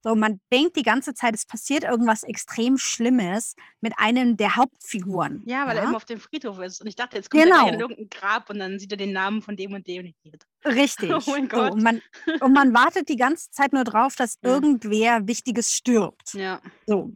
[0.08, 5.42] So, man denkt die ganze Zeit, es passiert irgendwas extrem Schlimmes mit einem der Hauptfiguren.
[5.48, 5.90] Ja, weil er ja?
[5.90, 6.80] immer auf dem Friedhof ist.
[6.80, 7.64] Und ich dachte, jetzt kommt er Genau.
[7.64, 10.14] gleich in irgendein Grab und dann sieht er den Namen von dem und dem.
[10.64, 11.10] Richtig.
[11.12, 11.72] Oh mein so, Gott.
[11.74, 12.04] und, man,
[12.40, 14.52] und man wartet die ganze Zeit nur drauf, dass Ja.
[14.52, 16.36] irgendwer Wichtiges stirbt.
[16.36, 16.62] Ja.
[16.86, 17.12] So.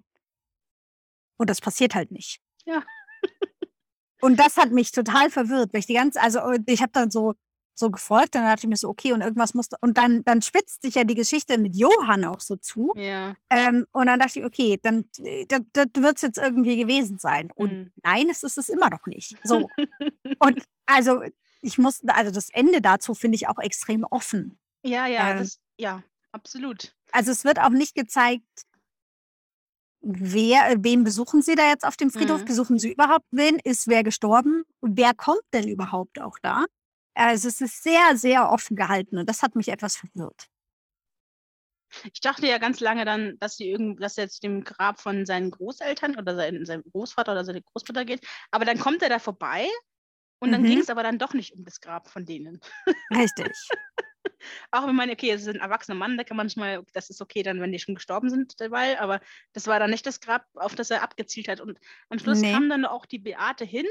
[1.38, 2.41] Und das passiert halt nicht.
[2.65, 2.84] Ja.
[4.19, 7.36] Und das hat mich total verwirrt, weil ich die ganze, also ich habe dann so,
[7.80, 10.42] so gefolgt und dann dachte ich mir so, okay, und irgendwas musste, und dann, dann
[10.42, 12.94] spitzt sich ja die Geschichte mit Johann auch so zu.
[12.96, 13.36] Ja.
[13.50, 15.06] Ähm, und dann dachte ich, okay, dann
[15.48, 17.50] das, das wird es jetzt irgendwie gewesen sein.
[17.56, 17.92] Und Mhm.
[18.04, 19.36] nein, es ist es immer noch nicht.
[19.44, 19.68] So.
[20.39, 21.22] und also
[21.62, 24.60] ich muss, also das Ende dazu finde ich auch extrem offen.
[24.84, 25.38] Ja, ja, Ähm.
[25.39, 26.96] das, ja, absolut.
[27.12, 28.44] Also es wird auch nicht gezeigt,
[30.02, 32.42] wer, wen besuchen Sie da jetzt auf dem Friedhof?
[32.42, 32.46] Mhm.
[32.46, 33.60] Besuchen Sie überhaupt wen?
[33.63, 34.63] Ist wer gestorben?
[34.80, 36.65] Und wer kommt denn überhaupt auch da?
[37.20, 40.48] Also es ist sehr, sehr offen gehalten und das hat mich etwas verwirrt.
[42.14, 45.26] Ich dachte ja ganz lange dann, dass sie irgend, dass er zu dem Grab von
[45.26, 48.26] seinen Großeltern oder sein, seinem Großvater oder seine Großmutter geht.
[48.52, 49.68] Aber dann kommt er da vorbei
[50.40, 50.66] und dann Mhm.
[50.66, 52.62] ging es aber dann doch nicht um das Grab von denen.
[53.12, 53.74] Richtig.
[54.72, 57.10] Auch wenn man, okay, es ist ein erwachsener Mann, da kann man schon mal, das
[57.10, 59.22] ist okay dann, wenn die schon gestorben sind dabei, aber
[59.54, 61.62] das war dann nicht das Grab, auf das er abgezielt hat.
[61.62, 61.80] Und
[62.10, 62.46] am Schluss Nee.
[62.46, 63.86] kam dann auch die Beate hin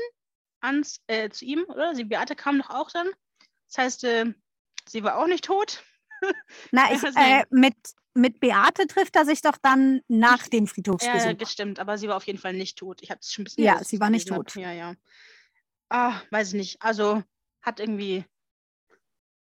[0.60, 1.94] ans, äh, zu ihm, oder?
[1.94, 3.08] Die Beate kam doch auch dann.
[3.68, 4.32] Das heißt, äh,
[4.88, 5.82] sie war auch nicht tot.
[6.72, 7.76] Na, ich, Also- äh, mit,
[8.14, 11.26] mit Beate trifft er sich doch dann nach dem Ja, Friedhofsbesuch.
[11.26, 13.00] ja, gestimmt, aber sie war auf jeden Fall nicht tot.
[13.02, 14.36] Ich habe es schon ein bisschen Ja, sie ich war nicht hab.
[14.38, 14.54] tot.
[14.56, 14.94] Ja, ja.
[15.90, 16.82] Ah, weiß ich nicht.
[16.82, 17.22] Also
[17.62, 18.24] hat irgendwie,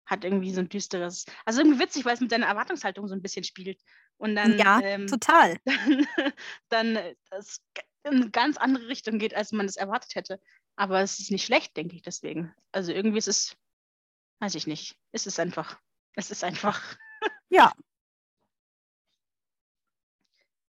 [0.07, 3.23] hat irgendwie so ein düsteres, also irgendwie witzig, weil es mit seiner Erwartungshaltung so ein
[3.23, 3.81] bisschen spielt.
[4.17, 5.59] Und dann, ja, ähm, total.
[5.65, 6.07] dann,
[6.69, 7.61] dann äh, das
[8.05, 10.41] in eine ganz andere Richtung geht, als man es erwartet hätte.
[10.77, 12.55] Aber es ist nicht schlecht, denke ich deswegen.
[12.73, 13.57] Also irgendwie ist es,
[14.41, 15.79] weiß ich nicht, es ist einfach,
[16.15, 16.97] es ist einfach,
[17.51, 17.73] Ja,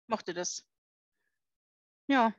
[0.07, 0.63] mochte das.
[2.07, 2.33] Ja,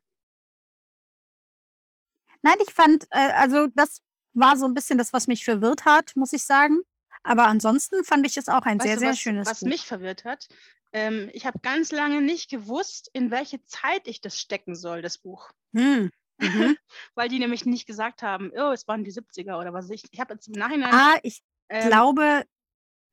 [2.46, 4.00] nein, ich fand, äh, also das
[4.34, 6.80] war so ein bisschen das, was mich verwirrt hat, muss ich sagen.
[7.22, 9.68] Aber ansonsten fand ich es auch ein Weißt sehr, du, sehr was, schönes was Buch.
[9.68, 10.46] mich verwirrt hat?
[10.92, 15.18] Ähm, ich habe ganz lange nicht gewusst, in welche Zeit ich das stecken soll, das
[15.18, 15.50] Buch.
[15.74, 16.10] Hm.
[16.38, 16.76] Mhm.
[17.14, 20.04] Weil die nämlich nicht gesagt haben, oh, es waren die 70er oder was weiß ich.
[20.10, 20.92] Ich habe jetzt im Nachhinein.
[20.92, 22.44] Ah, ich ähm, glaube,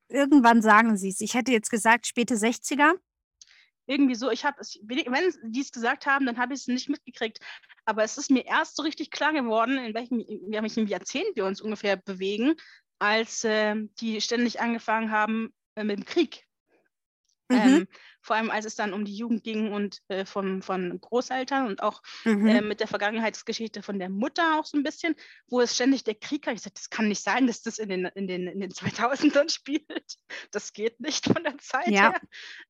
[0.10, 1.22] irgendwann sagen sie es.
[1.22, 2.94] Ich hätte jetzt gesagt, späte 60er.
[3.86, 6.90] irgendwie so, ich habe es, wenn die es gesagt haben, dann habe ich es nicht
[6.90, 7.40] mitgekriegt.
[7.86, 11.46] Aber es ist mir erst so richtig klar geworden, in welchem, in welchem Jahrzehnt wir
[11.46, 12.56] uns ungefähr bewegen,
[13.00, 16.46] als ähm, die ständig angefangen haben äh, mit dem Krieg.
[17.54, 17.60] Mhm.
[17.60, 17.88] Ähm,
[18.22, 21.84] vor allem als es dann um die Jugend ging und äh, von, von Großeltern und
[21.84, 22.48] auch Mhm.
[22.48, 25.16] äh, mit der Vergangenheitsgeschichte von der Mutter auch so ein bisschen,
[25.48, 26.56] wo es ständig der Krieg hat.
[26.56, 29.50] Ich sagte, das kann nicht sein, dass das in den, in den, in den 2000ern
[29.54, 30.18] spielt.
[30.52, 32.12] Das geht nicht von der Zeit Ja.
[32.12, 32.22] her.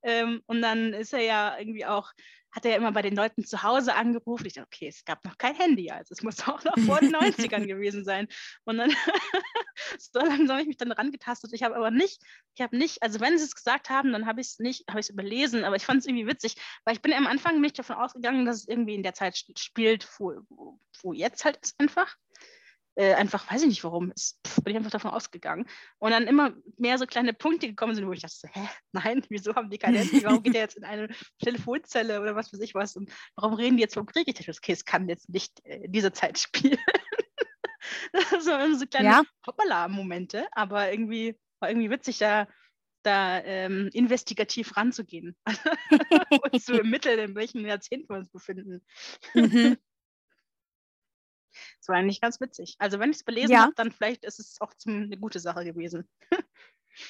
[0.02, 2.12] Ähm, und dann ist er ja irgendwie auch,
[2.54, 4.46] hat er ja immer bei den Leuten zu Hause angerufen.
[4.46, 7.14] Ich dachte, okay, es gab noch kein Handy, also es muss auch noch vor den
[7.14, 8.28] 90ern gewesen sein.
[8.64, 8.92] Und dann
[10.00, 11.52] so langsam habe ich mich dann rangetastet.
[11.54, 12.22] Ich habe aber nicht,
[12.54, 15.00] ich habe nicht, also wenn sie es gesagt haben, dann habe ich es nicht, habe
[15.00, 17.80] ich es überlesen, aber ich fand es irgendwie witzig, weil ich bin am Anfang nicht
[17.80, 20.42] davon ausgegangen, dass es irgendwie in der Zeit spielt, wo,
[21.02, 22.16] wo jetzt halt ist einfach.
[22.96, 25.68] Äh, einfach, weiß ich nicht warum, es, pff, bin ich einfach davon ausgegangen.
[25.98, 29.26] Und dann immer mehr so kleine Punkte gekommen sind, wo ich dachte, so, hä, nein,
[29.30, 30.24] wieso haben die kein Handy?
[30.24, 32.96] Warum geht der jetzt in eine Telefonzelle oder was weiß ich was?
[32.96, 34.28] Und warum reden die jetzt vom Krieg?
[34.28, 36.78] Ich dachte, okay, es kann jetzt nicht äh, in dieser Zeit spielen.
[38.40, 39.24] so, so kleine Ja.
[39.48, 42.48] Hoppala-Momente, aber irgendwie war irgendwie witzig, da,
[43.04, 45.36] da ähm, investigativ ranzugehen
[46.52, 48.86] und zu ermitteln, in welchem Jahrzehnt wir uns befinden.
[49.34, 49.78] Mhm.
[51.84, 52.78] Das war eigentlich ganz witzig.
[52.80, 53.64] Also wenn ich es belesen Ja.
[53.64, 56.08] habe, dann vielleicht ist es auch zum, eine gute Sache gewesen.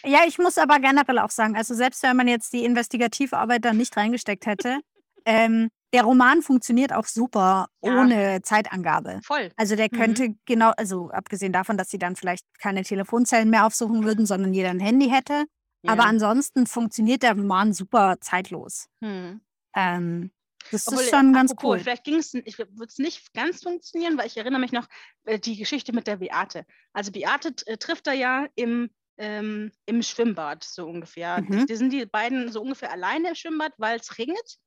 [0.06, 3.74] Ja, ich muss aber generell auch sagen, also selbst wenn man jetzt die Investigativarbeit da
[3.74, 4.80] nicht reingesteckt hätte,
[5.26, 8.00] ähm, der Roman funktioniert auch super Ja.
[8.00, 9.20] ohne Zeitangabe.
[9.26, 9.52] Voll.
[9.58, 9.98] Also der Mhm.
[9.98, 14.54] könnte genau, also abgesehen davon, dass sie dann vielleicht keine Telefonzellen mehr aufsuchen würden, sondern
[14.54, 15.44] jeder ein Handy hätte.
[15.86, 16.10] Aber Ja.
[16.10, 18.88] ansonsten funktioniert der Roman super zeitlos.
[19.04, 19.42] Hm.
[19.76, 20.32] Ähm,
[20.72, 21.80] das Obwohl, ist schon ganz apropos, cool.
[21.80, 24.88] Vielleicht ging es, ich würde es nicht ganz funktionieren, weil ich erinnere mich noch
[25.26, 26.66] äh, die Geschichte mit der Beate.
[26.94, 31.42] Also Beate äh, trifft er ja im, ähm, im Schwimmbad so ungefähr.
[31.42, 31.68] Mhm.
[31.68, 34.58] Die sind die beiden so ungefähr alleine im Schwimmbad, weil es regnet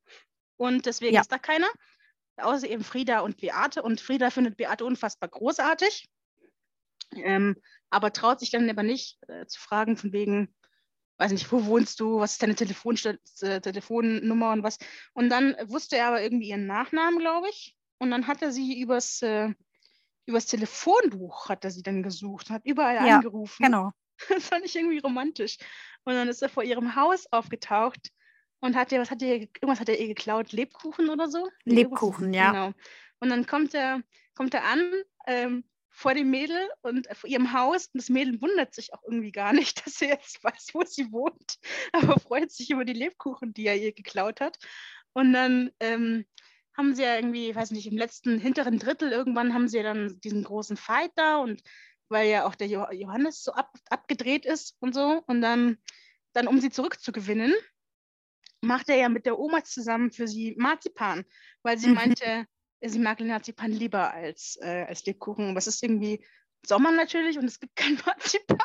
[0.57, 1.21] und deswegen Ja.
[1.23, 1.69] ist da keiner.
[2.39, 3.83] Außer eben Frieda und Beate.
[3.83, 6.07] Und Frieda findet Beate unfassbar großartig,
[7.15, 7.57] ähm,
[7.89, 10.55] aber traut sich dann aber nicht äh, zu fragen von wegen,
[11.19, 14.79] weiß nicht, wo wohnst du, was ist deine Telefonstell äh, Telefonnummer und was.
[15.15, 17.77] Und dann wusste er aber irgendwie ihren Nachnamen, glaube ich.
[17.99, 19.53] Und dann hat er sie übers, äh,
[20.27, 23.65] übers Telefonbuch hat er sie dann gesucht, hat überall Ja, angerufen.
[23.65, 23.93] Genau.
[24.31, 25.59] Das fand ich irgendwie romantisch.
[26.05, 28.11] Und dann ist er vor ihrem Haus aufgetaucht
[28.61, 31.49] und hat ihr, was hat ihr, irgendwas hat er ihr geklaut, Lebkuchen oder so?
[31.65, 32.51] Lebkuchen, ja.
[32.51, 32.73] Genau.
[33.21, 34.03] Und dann kommt er,
[34.35, 34.91] kommt er an
[35.27, 35.65] ähm,
[35.97, 39.33] vor dem Mädel und äh, vor ihrem Haus und das Mädel wundert sich auch irgendwie
[39.33, 41.57] gar nicht, dass er jetzt weiß, wo sie wohnt,
[41.93, 44.59] aber freut sich über die Lebkuchen, die er ihr geklaut hat.
[45.15, 46.27] Und dann ähm,
[46.77, 49.83] haben sie ja irgendwie, ich weiß nicht, im letzten hinteren Drittel irgendwann haben sie ja
[49.83, 51.63] dann diesen großen Fight da und
[52.11, 55.23] weil ja auch der jo Johannes so ab, abgedreht ist und so.
[55.27, 55.79] Und dann,
[56.35, 57.55] dann, um sie zurückzugewinnen,
[58.61, 61.25] macht er ja mit der Oma zusammen für sie Marzipan,
[61.63, 61.95] weil sie Mhm.
[61.95, 62.47] meinte,
[62.83, 65.51] sie mag den Marzipan lieber als, äh, als Lebkuchen.
[65.51, 66.25] Aber es ist irgendwie
[66.65, 68.59] Sommer natürlich und es gibt kein Marzipan.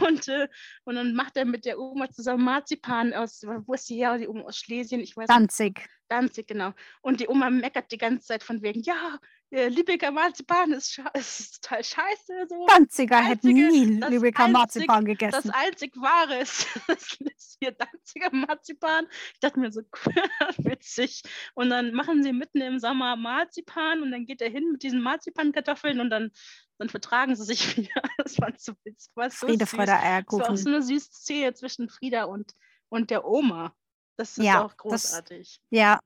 [0.00, 0.48] Und, äh,
[0.84, 4.18] und dann macht er mit der Oma zusammen Marzipan aus, wo ist die her?
[4.18, 5.28] Die Oma aus Schlesien, ich weiß.
[5.28, 5.86] Danzig.
[6.08, 6.72] Danzig, genau.
[7.00, 9.18] Und die Oma meckert die ganze Zeit von wegen, ja,
[9.50, 12.46] äh, Lübecker Marzipan ist, ist, total scheiße.
[12.48, 12.66] So.
[12.66, 15.42] Danziger hätten nie Lübecker Marzipan gegessen.
[15.44, 19.06] Das einzig wahre ist, ist hier Danziger Marzipan.
[19.34, 19.82] Ich dachte mir so,
[20.58, 21.22] witzig.
[21.54, 25.02] Und dann machen sie mitten im Sommer Marzipan und dann geht er hin mit diesen
[25.02, 26.30] Marzipankartoffeln und dann,
[26.78, 28.02] dann vertragen sie sich wieder.
[28.18, 29.12] Das war so witzig.
[29.30, 30.40] Friede, so Freude, Eierkuchen.
[30.40, 32.52] Das war auch so eine süße Szene zwischen Frieda und,
[32.88, 33.74] und der Oma.
[34.16, 35.60] Das ist ja, auch großartig.
[35.60, 36.00] Das, ja.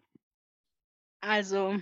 [1.20, 1.80] Also,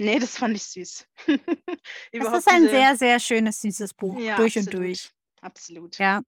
[0.00, 1.06] Nee, das fand ich süß.
[2.18, 5.12] Es ist ein diese sehr, sehr schönes, süßes Buch, Ja, durch und durch.
[5.42, 5.98] absolut.
[5.98, 6.22] Ja.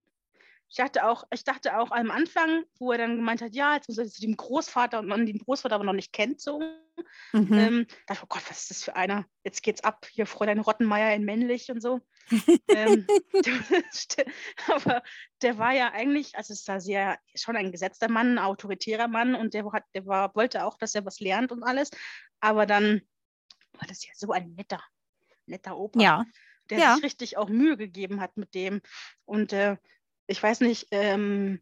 [0.70, 3.88] Ich dachte auch ich dachte auch am Anfang, wo er dann gemeint hat: „Ja, jetzt
[3.88, 6.60] muss er zu dem Großvater“ und man den Großvater aber noch nicht kennt so,
[7.34, 7.74] Mhm.
[7.74, 9.26] ähm, dachte „Oh Gott, was ist das für einer?
[9.44, 12.00] Jetzt geht's ab, hier Fräulein Rottenmeier in männlich und so.“
[12.70, 13.10] Ähm,
[14.68, 15.02] aber
[15.42, 19.34] der war ja eigentlich also es war sehr schon ein gesetzter Mann, 'n autoritärer Mann
[19.36, 21.90] und der hat der war wollte auch, dass er was lernt und alles.
[22.40, 23.02] Aber dann
[23.78, 24.82] war das ja so ein netter,
[25.46, 26.24] netter Opa, Ja.
[26.70, 26.94] der Ja.
[26.94, 28.80] sich richtig auch Mühe gegeben hat mit dem.
[29.24, 29.76] Und äh,
[30.26, 31.60] ich weiß nicht, ähm,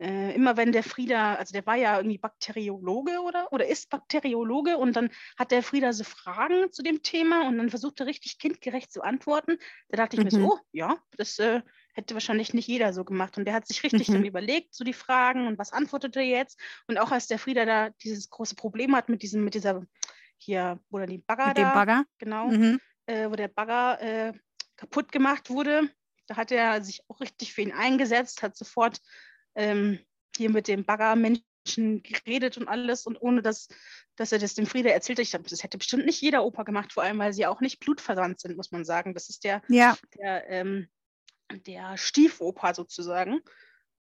[0.00, 4.76] äh, immer wenn der Frieda, also der war ja irgendwie Bakteriologe oder, oder ist Bakteriologe
[4.76, 8.38] und dann hat der Frieda so Fragen zu dem Thema und dann versucht er richtig
[8.38, 9.56] kindgerecht zu antworten.
[9.88, 10.46] Da dachte ich mir so, Mhm.
[10.46, 11.62] oh ja, das äh,
[11.94, 13.38] hätte wahrscheinlich nicht jeder so gemacht.
[13.38, 14.26] Und der hat sich richtig dann Mhm.
[14.26, 16.58] überlegt, so die Fragen und was antwortet er jetzt.
[16.88, 19.86] Und auch als der Frieda da dieses große Problem hat mit diesem, mit dieser
[20.38, 22.04] hier, wo dann die Bagger Mit dem da, Bagger?
[22.18, 22.80] genau, Mhm.
[23.06, 24.32] äh, wo der Bagger äh,
[24.76, 25.90] kaputt gemacht wurde.
[26.26, 28.98] Da hat er sich auch richtig für ihn eingesetzt, hat sofort
[29.54, 29.98] ähm,
[30.36, 33.68] hier mit dem Baggermenschen geredet und alles und ohne dass,
[34.16, 35.24] dass er das dem Frieda erzählt hat.
[35.24, 37.80] Ich glaube, das hätte bestimmt nicht jeder Opa gemacht, vor allem weil sie auch nicht
[37.80, 39.14] blutverwandt sind, muss man sagen.
[39.14, 39.96] Das ist der, Ja.
[40.18, 40.88] der, ähm,
[41.52, 43.40] der Stiefopa sozusagen.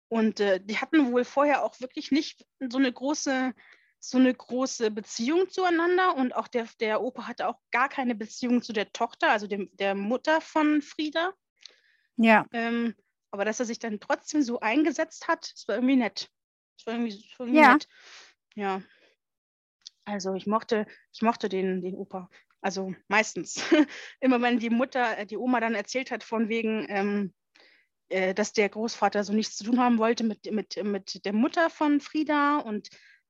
[0.09, 3.53] Und äh, die hatten wohl vorher auch wirklich nicht so eine große
[4.01, 8.62] so eine große Beziehung zueinander und auch der, der Opa hatte auch gar keine Beziehung
[8.62, 11.32] zu der Tochter, also dem, der Mutter von Frieda.
[12.16, 12.46] Ja.
[12.53, 12.94] Ähm,
[13.30, 16.30] aber dass er sich dann trotzdem so eingesetzt hat, das war irgendwie nett.
[16.78, 17.72] Das war irgendwie, das war irgendwie Ja.
[17.74, 17.88] nett.
[18.55, 18.82] Ja.
[20.05, 22.30] Also ich mochte, ich mochte den, den Opa.
[22.61, 23.57] Also meistens.
[24.20, 27.34] Immer wenn die Mutter, äh, die Oma dann erzählt hat, von wegen, ähm,
[28.09, 31.68] äh, dass der Großvater so nichts zu tun haben wollte mit, mit, mit der Mutter
[31.68, 32.88] von Frieda und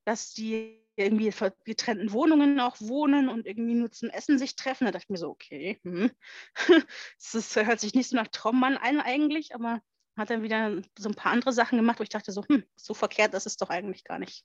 [0.09, 4.87] dass die irgendwie in getrennten Wohnungen auch wohnen und irgendwie nur zum Essen sich treffen.
[4.87, 6.11] Da dachte ich mir so, okay, hm.
[7.19, 9.83] das ist, hört sich nicht so nach Traummann ein eigentlich, aber
[10.17, 12.95] hat dann wieder so ein paar andere Sachen gemacht, wo ich dachte so, hm, so
[12.95, 14.45] verkehrt das ist doch eigentlich gar nicht.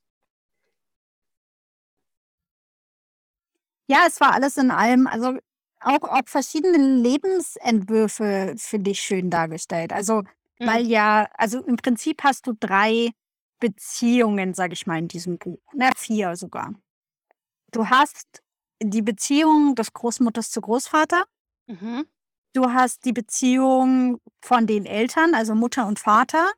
[3.90, 5.38] Ja, es war alles in allem, also
[5.82, 9.92] auch, auch verschiedene Lebensentwürfe finde ich schön dargestellt.
[9.92, 10.24] Also,
[10.60, 10.90] weil Mhm.
[10.90, 13.12] ja, also im Prinzip hast du drei
[13.68, 15.62] Beziehungen, sage ich mal, in diesem Buch.
[15.74, 16.74] Na, vier sogar.
[17.72, 18.44] Du hast
[18.82, 21.24] die Beziehung des Großmutters zu Großvater.
[21.68, 22.06] Mhm.
[22.54, 26.52] Du hast die Beziehung von den Eltern, also Mutter und Vater,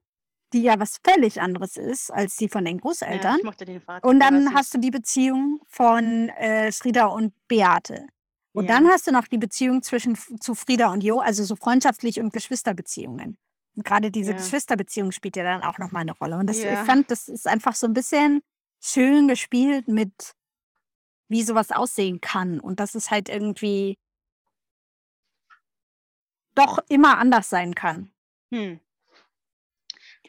[0.51, 3.37] die ja was völlig anderes ist als die von den Ja, Großeltern.
[3.37, 8.07] ich mochte den Vater, Und dann hast du die Beziehung von äh, Frieda und Beate.
[8.53, 8.75] Und Ja.
[8.75, 12.33] dann hast du noch die Beziehung zwischen zu Frieda und Jo, also so freundschaftlich und
[12.33, 13.37] Geschwisterbeziehungen.
[13.75, 14.37] Und gerade diese Ja.
[14.37, 16.37] Geschwisterbeziehung spielt ja dann auch nochmal eine Rolle.
[16.37, 16.85] Und das, ich Ja.
[16.85, 18.41] fand, das ist einfach so ein bisschen
[18.81, 20.33] schön gespielt mit,
[21.27, 22.59] wie sowas aussehen kann.
[22.59, 23.97] Und dass es halt irgendwie
[26.55, 28.11] doch immer anders sein kann.
[28.53, 28.79] Hm.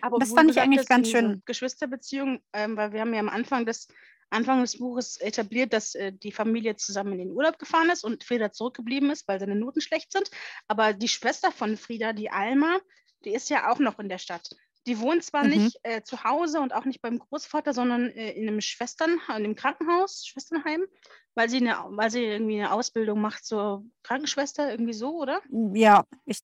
[0.03, 1.43] Aber Das fand ich eigentlich ganz schön.
[1.47, 3.89] Geschwisterbeziehung, ähm, weil wir haben ja am Anfang des,
[4.31, 8.25] Anfang des Buches etabliert, dass äh, die Familie zusammen in den Urlaub gefahren ist und
[8.25, 10.31] Frieda zurückgeblieben ist, weil seine Noten schlecht sind.
[10.67, 12.79] Aber die Schwester von Frieda, die Alma,
[13.25, 14.51] die ist ja auch noch in der Stadt.
[14.87, 15.51] Die wohnt zwar Mhm.
[15.51, 19.35] nicht äh, zu Hause und auch nicht beim Großvater, sondern äh, in einem Schwestern, in
[19.35, 20.87] einem Krankenhaus, Schwesternheim,
[21.35, 25.43] weil sie, eine, weil sie irgendwie eine Ausbildung macht zur Krankenschwester, irgendwie so, oder?
[25.75, 26.39] Ja, ich,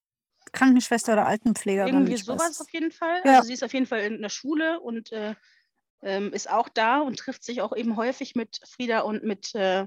[0.51, 1.95] Krankenschwester oder Altenpflegerin.
[1.95, 2.61] Irgendwie sowas weiß.
[2.63, 3.23] auf jeden Fall.
[3.25, 3.37] Ja.
[3.37, 5.35] Also sie ist auf jeden Fall in der Schule und äh,
[6.03, 9.87] ähm, ist auch da und trifft sich auch eben häufig mit Frieda und mit äh,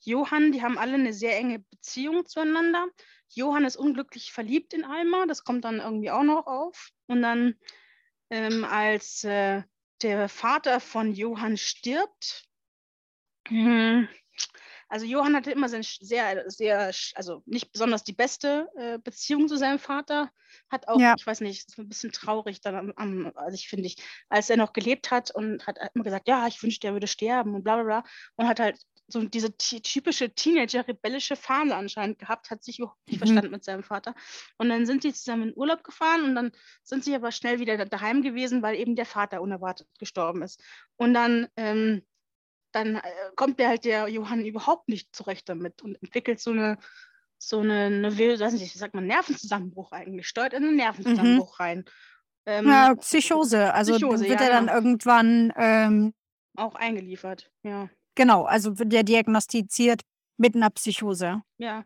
[0.00, 0.52] Johann.
[0.52, 2.86] Die haben alle eine sehr enge Beziehung zueinander.
[3.30, 6.90] Johann ist unglücklich verliebt in Alma, das kommt dann irgendwie auch noch auf.
[7.06, 7.54] Und dann,
[8.30, 9.62] ähm, als äh,
[10.02, 12.48] der Vater von Johann stirbt,
[13.48, 14.08] hm,
[14.88, 19.56] also Johann hatte immer sehr, sehr, sehr, also nicht besonders die beste äh, Beziehung zu
[19.56, 20.30] seinem Vater.
[20.70, 21.14] Hat auch, Ja.
[21.16, 23.96] ich weiß nicht, ist ein bisschen traurig dann am, am also ich finde ich,
[24.30, 27.54] als er noch gelebt hat und hat immer gesagt, ja, ich wünschte, er würde sterben
[27.54, 28.04] und bla bla bla.
[28.36, 28.78] Und hat halt
[29.10, 33.18] so diese ty- typische Teenager-rebellische Phase anscheinend gehabt, hat sich überhaupt nicht Mhm.
[33.18, 34.14] verstanden mit seinem Vater.
[34.58, 36.52] Und dann sind sie zusammen in Urlaub gefahren und dann
[36.82, 40.62] sind sie aber schnell wieder da- daheim gewesen, weil eben der Vater unerwartet gestorben ist.
[40.96, 42.02] Und dann ähm,
[42.72, 43.02] dann äh,
[43.34, 46.76] kommt der halt der Johann überhaupt nicht zurecht damit und entwickelt so eine,
[47.38, 51.86] so eine, eine weiß nicht, wie sagt man, Nervenzusammenbruch eigentlich, steuert in einen Nervenzusammenbruch rein.
[52.44, 53.72] Ähm, ja, Psychose.
[53.72, 54.76] Also Psychose, wird ja, er dann genau.
[54.76, 56.14] irgendwann ähm,
[56.56, 57.88] auch eingeliefert, ja.
[58.18, 60.02] Genau, also wird der diagnostiziert
[60.38, 61.40] mit einer Psychose.
[61.56, 61.84] Ja,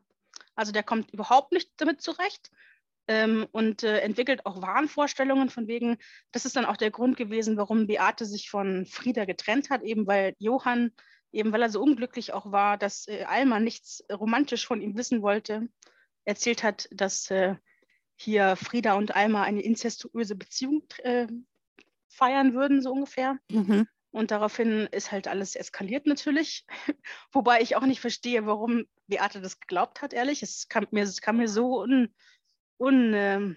[0.54, 2.50] also der kommt überhaupt nicht damit zurecht
[3.06, 5.98] ähm, und äh, entwickelt auch Wahnvorstellungen von wegen,
[6.30, 10.06] das ist dann auch der Grund gewesen, warum Beate sich von Frieda getrennt hat, eben
[10.06, 10.92] weil Johann,
[11.32, 15.20] eben weil er so unglücklich auch war, dass äh, Alma nichts romantisch von ihm wissen
[15.20, 15.68] wollte,
[16.24, 17.56] erzählt hat, dass äh,
[18.16, 21.26] hier Frieda und Alma eine inzestuöse Beziehung äh,
[22.08, 23.36] feiern würden, so ungefähr.
[23.50, 23.86] Mhm.
[24.12, 26.66] Und daraufhin ist halt alles eskaliert natürlich.
[27.32, 30.42] Wobei ich auch nicht verstehe, warum Beate das geglaubt hat, ehrlich.
[30.42, 32.14] Es kam mir, es kam mir so un,
[32.78, 33.56] un, ähm,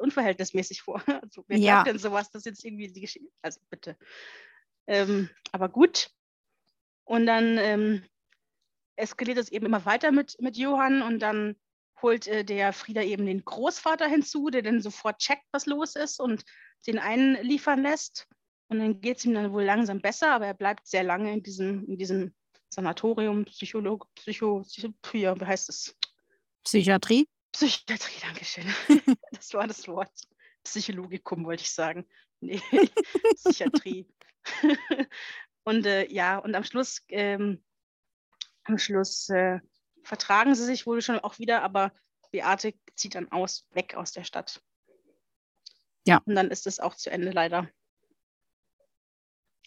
[0.00, 1.02] unverhältnismäßig vor.
[1.22, 1.74] Also, wer ja.
[1.74, 3.28] glaubt denn sowas, das jetzt irgendwie die Geschichte.
[3.42, 3.96] Also bitte.
[4.88, 6.10] Ähm, aber gut.
[7.04, 8.04] Und dann ähm,
[8.96, 11.56] eskaliert es eben immer weiter mit, mit Johann und dann
[12.00, 16.18] holt äh, der Frieda eben den Großvater hinzu, der dann sofort checkt, was los ist
[16.18, 16.44] und
[16.88, 18.28] den einliefern lässt.
[18.72, 21.42] Und dann geht es ihm dann wohl langsam besser, aber er bleibt sehr lange in
[21.42, 22.34] diesem, in diesem
[22.70, 25.94] Sanatorium, Psycholog, Psycho, Psycho, wie heißt es?
[26.64, 27.28] Psychiatrie?
[27.52, 28.64] Psychiatrie, danke schön.
[29.32, 30.10] das war das Wort.
[30.64, 32.08] Psychologikum wollte ich sagen.
[32.40, 32.62] Nee,
[33.36, 34.08] Psychiatrie.
[35.64, 37.62] und äh, ja, und am Schluss, ähm,
[38.64, 39.60] am Schluss äh,
[40.02, 41.92] vertragen sie sich wohl schon auch wieder, aber
[42.30, 44.62] Beate zieht dann aus, weg aus der Stadt.
[46.06, 46.22] Ja.
[46.24, 47.68] Und dann ist es auch zu Ende leider.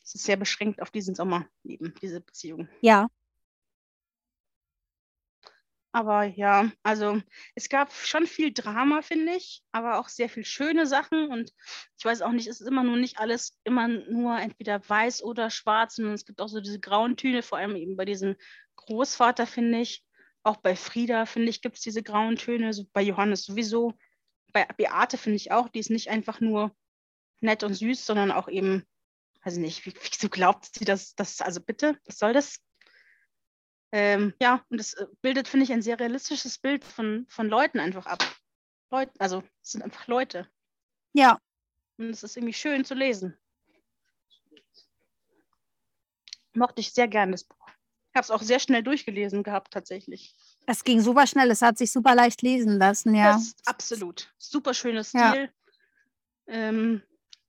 [0.06, 2.70] Es ist sehr beschränkt auf diesen Sommer eben, diese Beziehung.
[2.82, 3.10] Ja,
[5.96, 7.22] aber ja, also
[7.56, 11.32] es gab schon viel Drama, finde ich, aber auch sehr viel schöne Sachen.
[11.32, 11.54] Und
[11.98, 15.50] ich weiß auch nicht, es ist immer nur nicht alles immer nur entweder weiß oder
[15.50, 18.36] schwarz, sondern es gibt auch so diese grauen Töne, vor allem eben bei diesem
[18.76, 20.04] Großvater, finde ich.
[20.44, 23.94] Auch bei Frieda, finde ich, gibt es diese grauen Töne, so bei Johannes sowieso.
[24.52, 26.76] Bei Beate finde ich auch, die ist nicht einfach nur
[27.40, 28.84] nett und süß, sondern auch eben,
[29.46, 32.60] weiß ich nicht, wieso glaubt sie das, das, also bitte, was soll das?
[33.92, 37.80] Ähm, ja, und das äh, bildet, finde ich, ein sehr realistisches Bild von, von Leuten
[37.80, 38.24] einfach ab.
[38.92, 40.50] Leute, also es sind einfach Leute.
[41.14, 41.40] Ja.
[41.98, 43.38] Und es ist irgendwie schön zu lesen.
[46.54, 47.68] Mochte ich sehr gerne das Buch.
[48.10, 50.36] Ich habe es auch sehr schnell durchgelesen gehabt, tatsächlich.
[50.66, 53.34] Es ging super schnell, es hat sich super leicht lesen lassen, ja.
[53.34, 54.34] Das absolut.
[54.38, 55.22] Super schönes Stil.
[55.22, 55.50] Ja.
[56.48, 57.04] Ähm,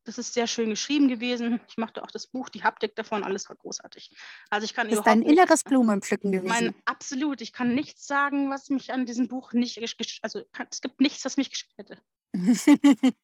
[0.06, 1.60] das ist sehr schön geschrieben gewesen.
[1.68, 4.16] Ich machte auch das Buch, die Haptik davon, alles war großartig.
[4.50, 6.48] Also ich kann das ist dein inneres Blumenpflücken gewesen.
[6.48, 7.40] Mein, absolut.
[7.40, 9.78] Ich kann nichts sagen, was mich an diesem Buch nicht,
[10.22, 11.98] also es gibt nichts, was mich geschickt hätte.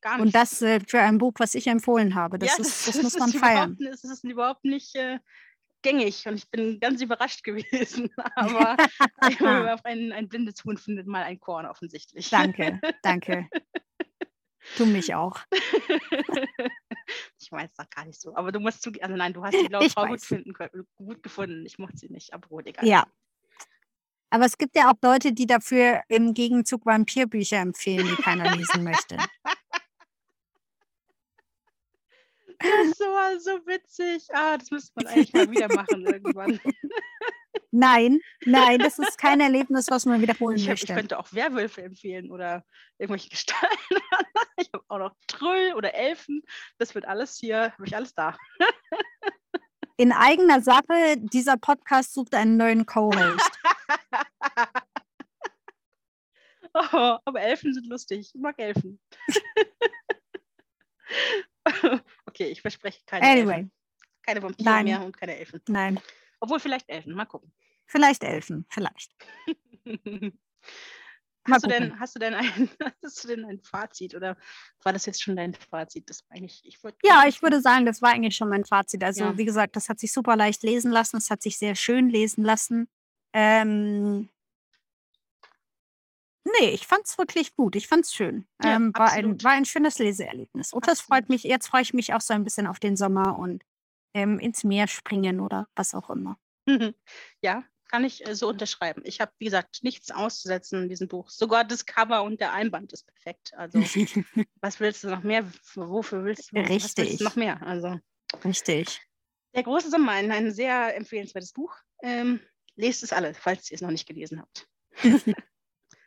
[0.00, 0.26] Gar nicht.
[0.26, 2.38] Und das äh, für ein Buch, was ich empfohlen habe.
[2.38, 3.76] Das, ja, ist, das, das muss man feiern.
[3.80, 5.18] Das ist überhaupt nicht äh,
[5.82, 8.10] gängig und ich bin ganz überrascht gewesen.
[8.36, 8.76] Aber
[9.84, 12.30] ein, ein blindes Huhn findet mal ein Korn offensichtlich.
[12.30, 13.48] Danke, danke.
[14.76, 15.38] Du mich auch.
[17.38, 18.34] ich weiß doch gar nicht so.
[18.36, 20.54] Aber du musst zugeben, also nein, du hast die blaue Frau gut, finden,
[20.96, 21.64] gut gefunden.
[21.66, 22.86] Ich mochte sie nicht, aber gut, egal.
[22.86, 23.06] Ja.
[24.30, 28.84] Aber es gibt ja auch Leute, die dafür im Gegenzug Vampirbücher empfehlen, die keiner lesen
[28.84, 29.16] möchte.
[32.60, 34.26] Das war so witzig.
[34.34, 36.60] Ah, das müsste man eigentlich mal wieder machen irgendwann.
[37.72, 40.86] Nein, nein, das ist kein Erlebnis, was man wiederholen ich, möchte.
[40.86, 42.64] Ich könnte auch Werwölfe empfehlen oder
[42.98, 43.76] irgendwelche Gestalten.
[44.56, 46.42] ich habe auch noch Trüll oder Elfen.
[46.78, 48.36] Das wird alles hier, habe ich alles da.
[49.96, 53.50] In eigener Sache, dieser Podcast sucht einen neuen Co-Host.
[56.74, 58.32] oh, aber Elfen sind lustig.
[58.34, 59.00] Ich mag Elfen.
[62.40, 63.54] Okay, ich verspreche keine anyway.
[63.54, 63.72] Elfen.
[64.22, 64.84] Keine Vampire Nein.
[64.84, 65.60] mehr und keine Elfen.
[65.68, 66.00] Nein.
[66.40, 67.52] Obwohl vielleicht Elfen, mal gucken.
[67.86, 69.14] Vielleicht Elfen, vielleicht.
[71.48, 72.70] hast, du denn, hast, du denn ein,
[73.02, 74.36] hast du denn ein Fazit oder
[74.82, 76.08] war das jetzt schon dein Fazit?
[76.08, 79.02] Das eigentlich, ich ja, ich würde sagen, das war eigentlich schon mein Fazit.
[79.02, 79.38] Also ja.
[79.38, 82.44] wie gesagt, das hat sich super leicht lesen lassen, es hat sich sehr schön lesen
[82.44, 82.88] lassen.
[83.32, 84.28] Ähm,
[86.44, 88.46] nee, ich fand es wirklich gut, ich fand es schön.
[88.62, 90.72] Ja, ähm, war, ein, war ein schönes Leseerlebnis.
[90.72, 93.38] Und das freut mich, jetzt freue ich mich auch so ein bisschen auf den Sommer
[93.38, 93.64] und
[94.14, 96.38] ähm, ins Meer springen oder was auch immer.
[97.42, 99.02] Ja, kann ich äh, so unterschreiben.
[99.04, 101.28] Ich habe, wie gesagt, nichts auszusetzen in diesem Buch.
[101.28, 103.52] Sogar das Cover und der Einband ist perfekt.
[103.54, 103.78] Also,
[104.60, 105.44] was willst du noch mehr?
[105.74, 107.60] Wofür willst du, was willst du noch mehr?
[107.62, 107.98] Also,
[108.44, 109.00] Richtig.
[109.54, 111.74] Der große Sommer, ein, ein sehr empfehlenswertes Buch.
[112.02, 112.40] Ähm,
[112.76, 114.68] lest es alle, falls ihr es noch nicht gelesen habt.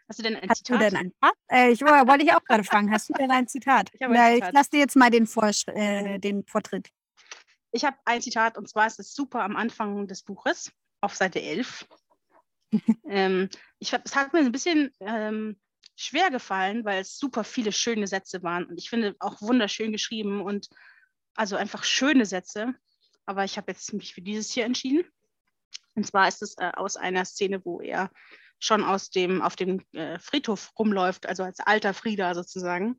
[0.08, 0.82] Hast du denn ein Hast Zitat?
[0.82, 1.14] Du denn ein,
[1.50, 2.92] äh, ich wollte ich auch gerade fragen.
[2.92, 3.90] Hast du denn ein Zitat?
[3.94, 6.90] Ich, Na, ich lasse dir jetzt mal den, Vor äh, den Vortritt.
[7.72, 11.42] ich habe ein Zitat und zwar ist es super am Anfang des Buches auf Seite
[11.42, 11.88] 11.
[13.08, 13.50] ähm,
[13.80, 15.60] ich, es hat mir ein bisschen ähm,
[15.96, 20.42] schwer gefallen, weil es super viele schöne Sätze waren und ich finde auch wunderschön geschrieben
[20.42, 20.68] und
[21.36, 22.74] also einfach schöne Sätze.
[23.26, 25.06] Aber ich habe jetzt mich für dieses hier entschieden.
[25.96, 28.12] Und zwar ist es äh, aus einer Szene, wo er
[28.64, 32.98] schon aus dem, auf dem äh, Friedhof rumläuft, also als alter Frieder sozusagen.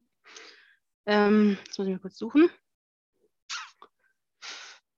[1.06, 2.50] Ähm, jetzt muss ich mal kurz suchen.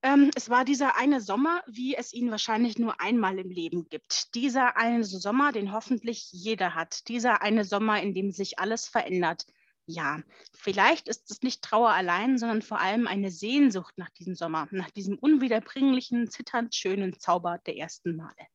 [0.02, 4.34] Ähm, es war dieser eine Sommer, wie es ihn wahrscheinlich nur einmal im Leben gibt.
[4.34, 7.08] Dieser eine Sommer, den hoffentlich jeder hat.
[7.08, 9.46] Dieser eine Sommer, in dem sich alles verändert.
[9.86, 10.20] Ja,
[10.52, 14.90] vielleicht ist es nicht Trauer allein, sondern vor allem eine Sehnsucht nach diesem Sommer, nach
[14.90, 18.46] diesem unwiederbringlichen, zitternd schönen Zauber der ersten Male.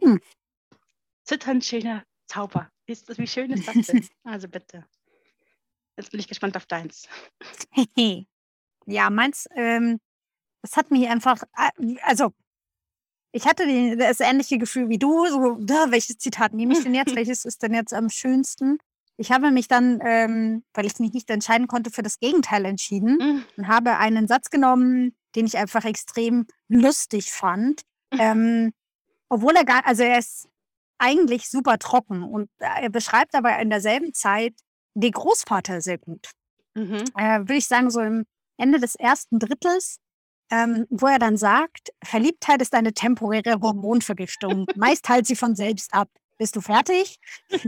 [0.00, 0.20] Hm.
[1.30, 2.72] Zitternd schöner Zauber.
[2.86, 4.04] Ist das, wie schön ist das denn?
[4.24, 4.84] Also bitte.
[5.96, 7.06] Jetzt bin ich gespannt auf deins.
[8.86, 10.00] ja, meins, ähm,
[10.60, 12.32] das hat mich einfach, äh, also
[13.30, 16.96] ich hatte die, das ähnliche Gefühl wie du, so, da, welches Zitat nehme ich denn
[16.96, 17.14] jetzt?
[17.14, 18.78] welches ist denn jetzt am schönsten?
[19.16, 23.18] Ich habe mich dann, ähm, weil ich mich nicht entscheiden konnte, für das Gegenteil entschieden
[23.20, 23.44] mhm.
[23.56, 27.82] und habe einen Satz genommen, den ich einfach extrem lustig fand.
[28.18, 28.72] Ähm,
[29.28, 30.48] obwohl er gar, also er ist
[31.00, 34.54] eigentlich super trocken und er beschreibt aber in derselben Zeit
[34.94, 36.30] den Großvater sehr gut.
[36.74, 37.04] Mhm.
[37.16, 38.26] Äh, Würde ich sagen, so im
[38.56, 39.98] Ende des ersten Drittels,
[40.50, 44.66] ähm, wo er dann sagt, Verliebtheit ist eine temporäre Hormonvergiftung.
[44.76, 46.08] Meist heilt sie von selbst ab.
[46.38, 47.18] Bist du fertig?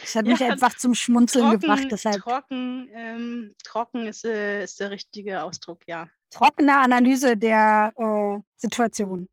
[0.00, 1.86] Das hat mich ja, einfach zum Schmunzeln trocken, gebracht.
[1.90, 2.20] Deshalb.
[2.20, 6.08] Trocken, ähm, trocken ist, äh, ist, der richtige Ausdruck, ja.
[6.30, 9.28] Trockene Analyse der äh, Situation.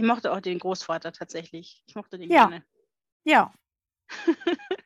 [0.00, 1.82] Ich mochte auch den Großvater tatsächlich.
[1.86, 2.46] Ich mochte den ja.
[2.46, 2.64] gerne.
[3.24, 3.52] Ja.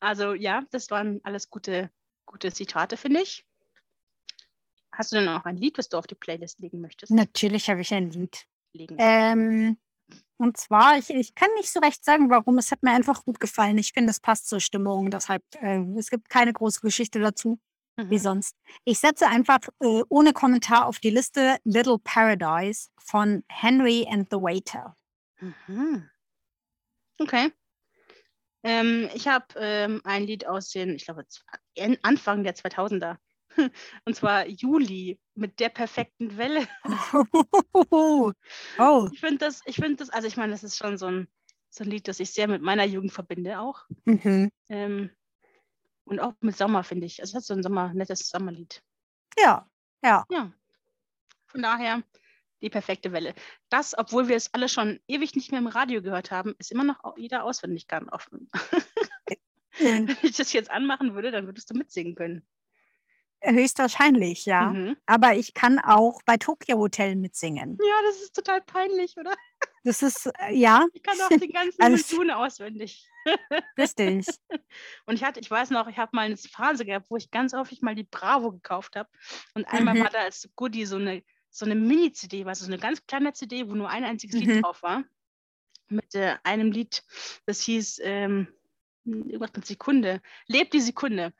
[0.00, 1.90] also ja, das waren alles gute,
[2.24, 3.44] gute Zitate, finde ich.
[4.90, 7.12] Hast du denn auch ein Lied, was du auf die Playlist legen möchtest?
[7.12, 8.46] Natürlich habe ich ein Lied.
[8.72, 8.96] Legen.
[8.98, 9.78] Ähm,
[10.38, 12.56] und zwar, ich, ich kann nicht so recht sagen, warum.
[12.58, 13.76] Es hat mir einfach gut gefallen.
[13.78, 15.10] Ich finde, es passt zur Stimmung.
[15.10, 17.58] Deshalb, äh, es gibt keine große Geschichte dazu,
[17.96, 18.10] mhm.
[18.10, 18.56] wie sonst.
[18.84, 24.36] Ich setze einfach äh, ohne Kommentar auf die Liste Little Paradise von Henry and the
[24.36, 24.96] Waiter.
[25.40, 26.08] Mhm.
[27.18, 27.52] Okay.
[28.64, 31.24] Ähm, ich habe ähm, ein Lied aus den, ich glaube,
[32.02, 33.16] Anfang der 2000er.
[34.04, 36.66] Und zwar Juli mit der perfekten Welle.
[37.90, 38.32] oh.
[39.12, 41.28] Ich finde das, ich finde das, also ich meine, das ist schon so ein,
[41.68, 43.84] so ein Lied, das ich sehr mit meiner Jugend verbinde auch.
[44.04, 44.50] Mhm.
[44.68, 45.10] Ähm,
[46.12, 47.20] und auch mit Sommer, finde ich.
[47.20, 48.82] Also es hat so ein Sommer, nettes Sommerlied.
[49.38, 49.66] Ja,
[50.04, 50.24] ja.
[50.30, 50.52] Ja.
[51.46, 52.02] Von daher
[52.60, 53.34] die perfekte Welle.
[53.70, 56.84] Das, obwohl wir es alle schon ewig nicht mehr im Radio gehört haben, ist immer
[56.84, 58.08] noch jeder auswendig kann.
[59.78, 62.46] Wenn ich das jetzt anmachen würde, dann würdest du mitsingen können.
[63.40, 64.70] Höchstwahrscheinlich, ja.
[64.70, 64.96] Mhm.
[65.06, 67.78] Aber ich kann auch bei Tokyo Hotel mitsingen.
[67.80, 69.34] Ja, das ist total peinlich, oder?
[69.82, 70.86] Das ist, äh, ja.
[70.92, 73.08] Ich kann auch den ganzen also, Tune auswendig.
[73.78, 74.26] Richtig.
[75.06, 77.52] Und ich hatte, ich weiß noch, ich habe mal eine Phase gehabt, wo ich ganz
[77.52, 79.08] häufig mal die Bravo gekauft habe.
[79.54, 80.00] Und einmal mhm.
[80.00, 83.68] war da als Goodie so eine, so eine Mini-CD, was so eine ganz kleine CD,
[83.68, 84.48] wo nur ein einziges mhm.
[84.48, 85.04] Lied drauf war.
[85.88, 87.02] Mit äh, einem Lied,
[87.46, 88.48] das hieß ähm,
[89.04, 90.22] irgendwas mit Sekunde.
[90.46, 91.32] Lebt die Sekunde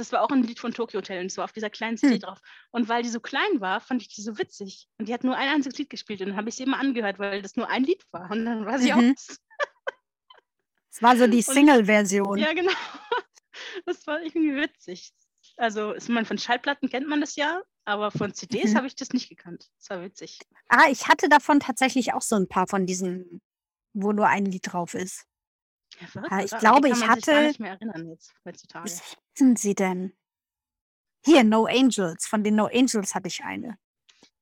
[0.00, 2.20] das war auch ein Lied von Tokyo Hotel und war auf dieser kleinen CD hm.
[2.20, 2.40] drauf.
[2.70, 4.88] Und weil die so klein war, fand ich die so witzig.
[4.98, 7.18] Und die hat nur ein einziges Lied gespielt und dann habe ich sie immer angehört,
[7.18, 8.30] weil das nur ein Lied war.
[8.30, 9.12] Und dann war sie mhm.
[9.12, 9.38] aus.
[10.90, 12.38] Es war so die Single-Version.
[12.38, 12.72] Ja, genau.
[13.84, 15.12] Das war irgendwie witzig.
[15.56, 18.76] Also, ist man von Schallplatten kennt man das ja, aber von CDs mhm.
[18.78, 19.70] habe ich das nicht gekannt.
[19.78, 20.40] Das war witzig.
[20.68, 23.40] Ah, ich hatte davon tatsächlich auch so ein paar von diesen,
[23.92, 25.26] wo nur ein Lied drauf ist.
[26.00, 27.32] Ja, verrückt, Ja, ich glaube, ich hatte.
[27.32, 28.84] gar nicht mehr erinnern jetzt heutzutage.
[28.84, 30.16] Was hatten sie denn?
[31.24, 32.26] Hier, No Angels.
[32.26, 33.78] Von den No Angels hatte ich eine.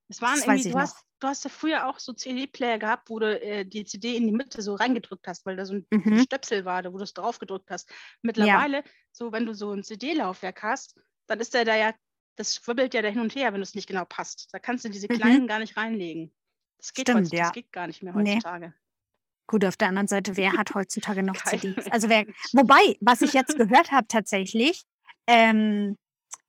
[0.08, 3.18] Es waren Das irgendwie, du hast, du hast ja früher auch so CD-Player gehabt, wo
[3.18, 6.20] du äh, die CD in die Mitte so reingedrückt hast, weil da so ein Mhm.
[6.20, 7.88] Stöpsel war, da wo du es drauf gedrückt hast.
[7.90, 7.96] Ja.
[8.22, 11.94] Mittlerweile, so wenn du so ein CD-Laufwerk hast, dann ist der da ja,
[12.36, 14.48] das schwibbelt ja da hin und her, wenn es nicht genau passt.
[14.52, 15.16] Da kannst du diese Mhm.
[15.18, 16.32] kleinen gar nicht reinlegen.
[16.78, 17.44] Das geht Stimmt, ja.
[17.44, 18.72] das geht gar nicht mehr heutzutage.
[19.46, 21.90] Gut, auf der anderen Seite, wer hat heutzutage noch CDs?
[21.90, 24.84] Also wer, wobei, was ich jetzt gehört habe tatsächlich,
[25.26, 25.96] ähm,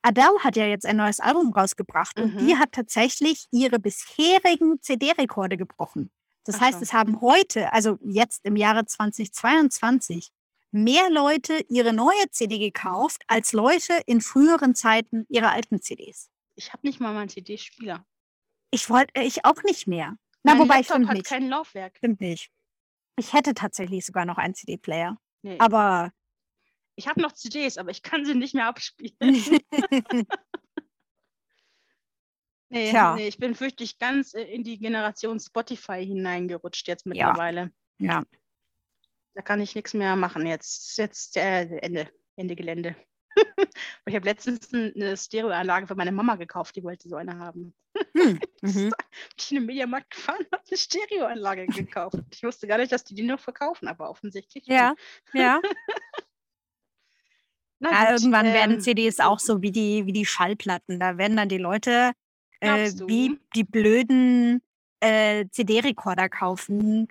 [0.01, 2.59] Adele hat ja jetzt ein neues Album rausgebracht und die mhm.
[2.59, 6.09] hat tatsächlich ihre bisherigen CD-Rekorde gebrochen.
[6.45, 10.31] Das Ach heißt, es haben heute, also jetzt im Jahre 2022,
[10.71, 16.29] mehr Leute ihre neue CD gekauft, als Leute in früheren Zeiten ihre alten CDs.
[16.55, 18.05] Ich habe nicht mal meinen CD-Spieler.
[18.71, 20.15] Ich wollte, ich auch nicht mehr.
[20.43, 21.27] Na, Mein wobei, Laptop stimmt hat nicht.
[21.27, 21.97] kein Laufwerk.
[21.97, 22.51] Stimmt nicht.
[23.17, 25.17] Ich hätte tatsächlich sogar noch einen CD-Player.
[25.41, 25.57] Nee.
[25.59, 26.11] Aber
[26.99, 29.15] Ich habe noch CDs, aber ich kann sie nicht mehr abspielen.
[32.69, 33.15] nee, Tja.
[33.15, 37.71] nee, ich bin fürchtig ganz äh, in die Generation Spotify hineingerutscht jetzt mittlerweile.
[37.99, 38.23] ja.
[39.35, 40.97] Da kann ich nichts mehr machen jetzt.
[40.97, 42.95] Jetzt äh, Ende, Ende Gelände.
[44.05, 47.73] ich habe letztens eine Stereoanlage für meine Mama gekauft, die wollte so eine haben.
[48.17, 48.39] Hm.
[48.39, 48.93] Bin Mhm.
[49.37, 52.17] ich in den Mediamarkt gefahren und habe eine Stereoanlage gekauft.
[52.33, 54.65] Ich wusste gar nicht, dass die die noch verkaufen, aber offensichtlich.
[54.67, 54.93] Ja,
[55.33, 55.61] ja.
[57.80, 60.99] Na gut, irgendwann werden ähm, CDs auch so wie die, wie die Schallplatten.
[60.99, 62.11] Da werden dann die Leute
[62.59, 63.07] äh, Glaubst du?
[63.07, 64.61] wie die blöden
[64.99, 67.07] äh, CD-Rekorder kaufen.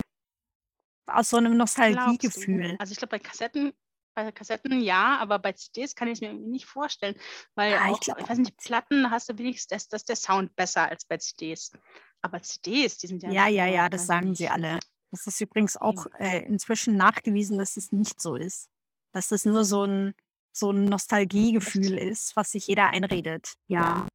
[1.06, 1.82] Aus so einem glaubst du?
[1.82, 2.76] Nostalgiegefühl.
[2.78, 3.72] Also ich glaube, bei Kassetten,
[4.14, 7.16] bei Kassetten ja, aber bei CDs kann ich es mir irgendwie nicht vorstellen.
[7.54, 10.16] Weil Ja, ich auch, glaub ich weiß nicht, Platten hast du wenigstens, das, das der
[10.16, 11.72] Sound besser als bei CDs.
[12.20, 13.30] Aber CDs, die sind ja.
[13.30, 14.78] Ja, ja, ja, das sagen sie alle.
[15.10, 18.68] Das ist übrigens auch äh, inzwischen nachgewiesen, dass es nicht so ist.
[19.12, 20.14] Dass das nur so ein,
[20.58, 23.54] so ein Nostalgiegefühl ist, was sich jeder einredet.
[23.66, 24.06] Ja.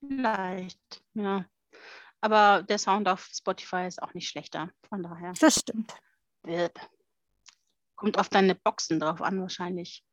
[0.00, 1.44] Vielleicht, ja.
[2.20, 4.70] Aber der Sound auf Spotify ist auch nicht schlechter.
[4.88, 5.32] Von daher.
[5.40, 5.94] Das stimmt.
[7.96, 10.04] Kommt auf deine Boxen drauf an, wahrscheinlich.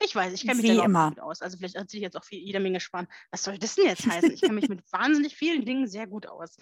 [0.00, 1.10] Ich weiß, ich kenne mich Wie immer.
[1.10, 1.40] gut aus.
[1.40, 3.10] Also vielleicht erzähle ich jetzt auch viel, jede Menge Spannend.
[3.30, 4.30] Was soll das denn jetzt heißen?
[4.30, 6.56] Ich kenne mich mit wahnsinnig vielen Dingen sehr gut aus.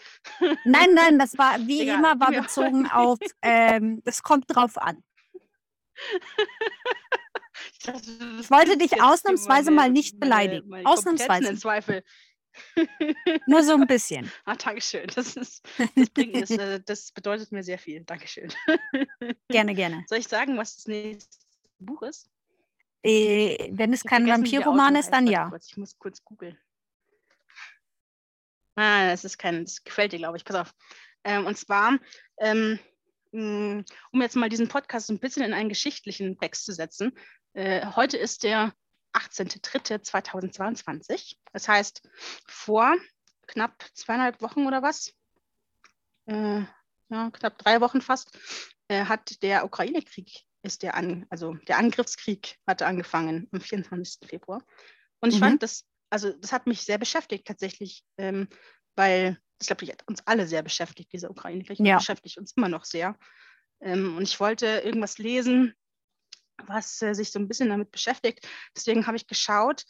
[0.65, 5.03] Nein, nein, das war wie Egal, immer war bezogen auf, ähm, es kommt drauf an.
[7.85, 7.93] Du
[8.41, 10.69] Ich wollte dich ausnahmsweise meine- mal nicht meine- beleidigen.
[10.69, 11.49] meine Kompetenzen Ausnahmsweise.
[11.51, 12.05] in Zweifel.
[13.47, 14.31] Nur so ein bisschen.
[14.45, 15.07] Ah, Dankeschön.
[15.15, 15.65] Das, ist,
[15.97, 18.05] das, bringt, das, äh, das bedeutet mir sehr viel.
[18.05, 18.53] Dankeschön.
[19.49, 20.05] Gerne, gerne.
[20.09, 21.37] Soll ich sagen, was das nächste
[21.79, 22.31] Buch ist?
[23.03, 25.51] Äh, wenn es Ich kein Vampirroman ist, dann ja.
[25.69, 26.59] Ich muss kurz googeln.
[28.77, 30.45] Ah, das ist kein, das gefällt dir, glaube ich.
[30.45, 30.75] Pass auf.
[31.25, 31.99] Ähm, und zwar,
[32.39, 32.79] ähm,
[33.35, 37.13] um jetzt mal diesen Podcast ein bisschen in einen geschichtlichen Text zu setzen.
[37.53, 38.73] Äh, heute ist der
[39.13, 41.37] 18.03.2022.
[41.53, 42.09] Das heißt,
[42.47, 42.95] vor
[43.47, 45.13] knapp zweieinhalb Wochen oder was,
[46.27, 46.63] äh,
[47.11, 48.37] ja, knapp drei Wochen fast,
[48.89, 54.27] äh, hat der Ukraine-Krieg ist der an, also der Angriffskrieg hatte angefangen am 24.
[54.27, 54.65] Februar.
[55.21, 55.41] Und ich Mhm.
[55.41, 58.49] fand das, also das hat mich sehr beschäftigt tatsächlich, ähm,
[58.97, 61.97] weil das glaube ich hat uns alle sehr beschäftigt, dieser Ukraine-Krieg Ja.
[61.97, 63.17] beschäftigt uns immer noch sehr.
[63.81, 65.75] Ähm, und ich wollte irgendwas lesen,
[66.67, 68.47] was äh, sich so ein bisschen damit beschäftigt.
[68.77, 69.85] Deswegen habe ich geschaut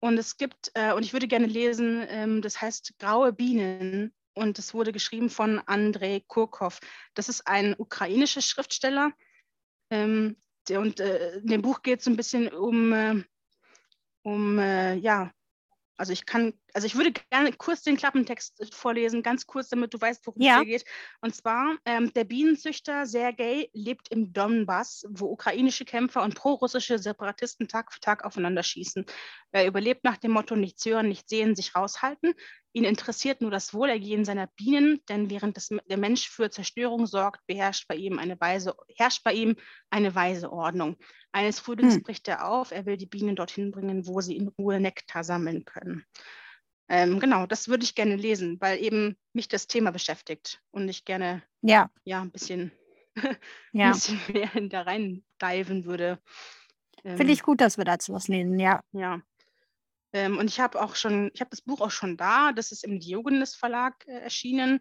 [0.00, 4.58] und es gibt, äh, und ich würde gerne lesen, ähm, das heißt Graue Bienen und
[4.58, 6.80] es wurde geschrieben von Andrei Kurkov.
[7.14, 9.12] Das ist ein ukrainischer Schriftsteller.
[9.90, 10.36] Ähm,
[10.68, 13.22] der, und äh, in dem Buch geht es so ein bisschen um, äh,
[14.22, 15.32] um äh, ja,
[15.96, 19.94] also ich kann, also ich würde gerne kurz den Klappentext äh, vorlesen, ganz kurz, damit
[19.94, 20.54] du weißt, worum Ja.
[20.54, 20.84] es hier geht.
[21.20, 27.68] Und zwar, ähm, der Bienenzüchter Sergei lebt im Donbass, wo ukrainische Kämpfer und prorussische Separatisten
[27.68, 29.06] Tag für Tag aufeinander schießen.
[29.52, 32.34] Er überlebt nach dem Motto nichts hören, nicht sehen, sich raushalten.
[32.76, 37.46] Ihn interessiert nur das Wohlergehen seiner Bienen, denn während das, der Mensch für Zerstörung sorgt,
[37.46, 39.54] beherrscht bei ihm eine weise, herrscht bei ihm
[39.90, 40.96] eine weise Ordnung.
[41.30, 42.02] Eines Frühlings Hm.
[42.02, 45.64] bricht er auf, er will die Bienen dorthin bringen, wo sie in Ruhe Nektar sammeln
[45.64, 46.04] können.
[46.88, 51.04] Ähm, genau, das würde ich gerne lesen, weil eben mich das Thema beschäftigt und ich
[51.04, 52.72] gerne Ja, ja ein bisschen,
[53.72, 53.86] ja.
[53.86, 56.18] ein bisschen mehr da rein diven würde.
[57.04, 58.58] Ähm, Finde ich gut, dass wir dazu was lesen.
[58.58, 58.82] Ja.
[58.90, 59.22] ja.
[60.14, 62.52] Ähm, und ich habe auch schon, ich habe das Buch auch schon da.
[62.52, 64.80] Das ist im Diogenes Verlag äh, erschienen.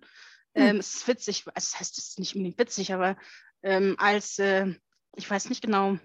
[0.55, 0.63] Hm.
[0.63, 3.17] Ähm, es ist witzig, also das heißt, es ist nicht unbedingt witzig, aber
[3.63, 4.67] ähm, als, äh,
[5.15, 5.97] ich weiß nicht genau,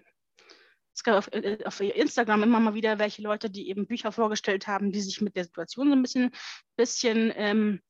[0.94, 4.66] es gab auf, äh, auf Instagram immer mal wieder welche Leute, die eben Bücher vorgestellt
[4.66, 6.30] haben, die sich mit der Situation so ein bisschen,
[6.76, 7.82] bisschen, ähm,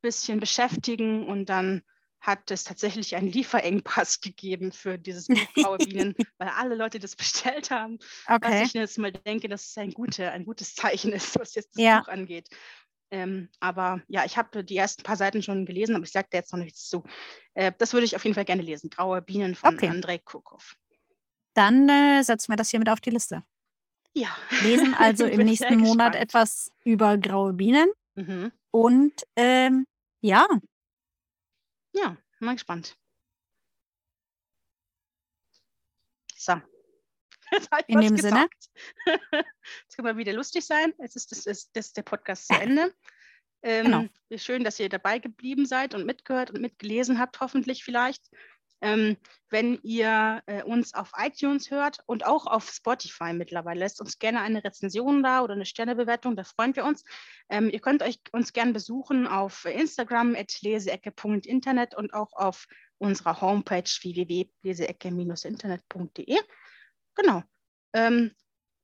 [0.00, 1.82] bisschen beschäftigen und dann
[2.20, 7.14] hat es tatsächlich einen Lieferengpass gegeben für dieses Buch Graue Bienen, weil alle Leute das
[7.16, 8.62] bestellt haben was Okay.
[8.64, 11.82] ich jetzt mal denke, dass es ein, gute, ein gutes Zeichen ist, was jetzt das
[11.82, 12.00] Ja.
[12.00, 12.48] Buch angeht.
[13.12, 16.38] Ähm, aber ja, ich habe die ersten paar Seiten schon gelesen, aber ich sage da
[16.38, 17.04] jetzt noch nichts zu.
[17.54, 18.90] Äh, das würde ich auf jeden Fall gerne lesen.
[18.90, 19.88] Graue Bienen von Okay.
[19.88, 20.74] Andrei Kurkov.
[21.54, 23.44] Dann äh, setzen wir das hier mit auf die Liste.
[24.12, 24.36] Ja.
[24.62, 26.16] Lesen also im nächsten Monat gespannt.
[26.16, 27.88] etwas über graue Bienen.
[28.16, 28.50] Mhm.
[28.72, 29.86] Und ähm,
[30.20, 30.46] ja,
[31.96, 32.96] Ja, mal gespannt.
[36.36, 36.60] So.
[37.86, 38.48] In dem Sinne.
[38.48, 38.70] gesagt.
[39.82, 40.92] Jetzt können wir wieder lustig sein.
[40.98, 42.94] Jetzt ist, das, ist, das ist der Podcast zu Ende.
[43.62, 44.04] Ähm, Genau.
[44.36, 48.22] Schön, dass ihr dabei geblieben seid und mitgehört und mitgelesen habt, hoffentlich vielleicht.
[48.82, 49.16] Ähm,
[49.48, 54.40] wenn ihr äh, uns auf iTunes hört und auch auf Spotify mittlerweile, lasst uns gerne
[54.40, 57.02] eine Rezension da oder eine Sternebewertung, da freuen wir uns.
[57.48, 62.66] Ähm, ihr könnt euch uns gerne besuchen auf Instagram leseecke.internet und auch auf
[62.98, 66.38] unserer Homepage www.leseecke-internet.de.
[67.14, 67.42] Genau.
[67.94, 68.32] Ähm,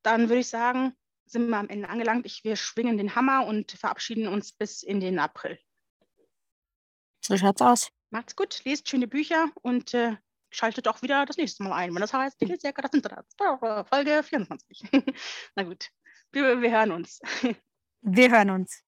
[0.02, 0.94] dann würde ich sagen,
[1.26, 2.26] sind wir am Ende angelangt.
[2.26, 5.58] Ich, wir schwingen den Hammer und verabschieden uns bis in den April.
[7.24, 7.92] So schaut's aus.
[8.12, 10.16] Macht's gut, lest schöne Bücher und äh,
[10.50, 13.24] schaltet auch wieder das nächste Mal ein, wenn das heißt, die Leseecke, das Internet,
[13.88, 14.82] Folge 24.
[15.56, 15.88] Na gut,
[16.30, 17.20] wir, wir hören uns.
[18.04, 18.82] Wir hören uns.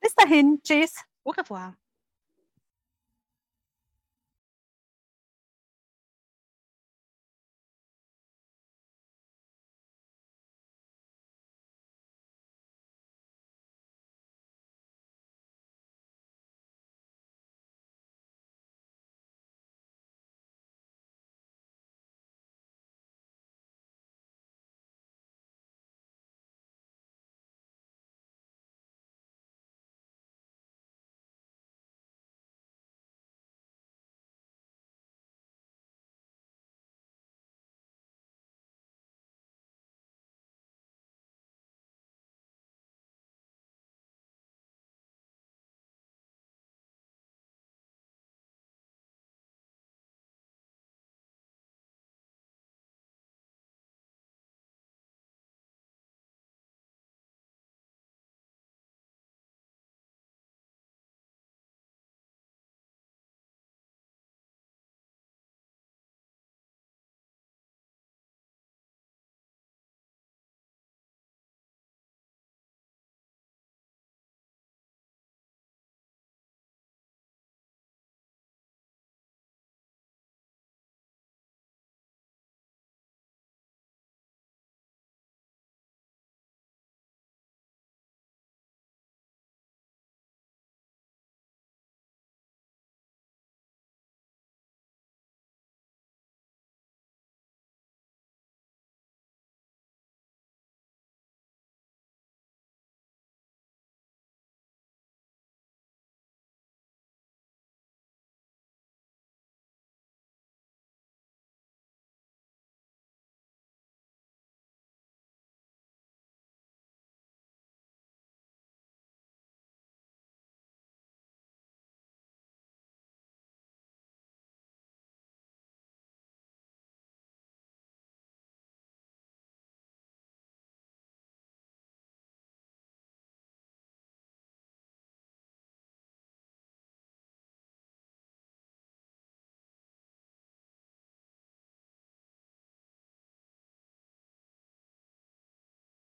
[0.00, 0.58] Bis dahin.
[0.62, 0.94] Tschüss.
[1.22, 1.76] Au revoir.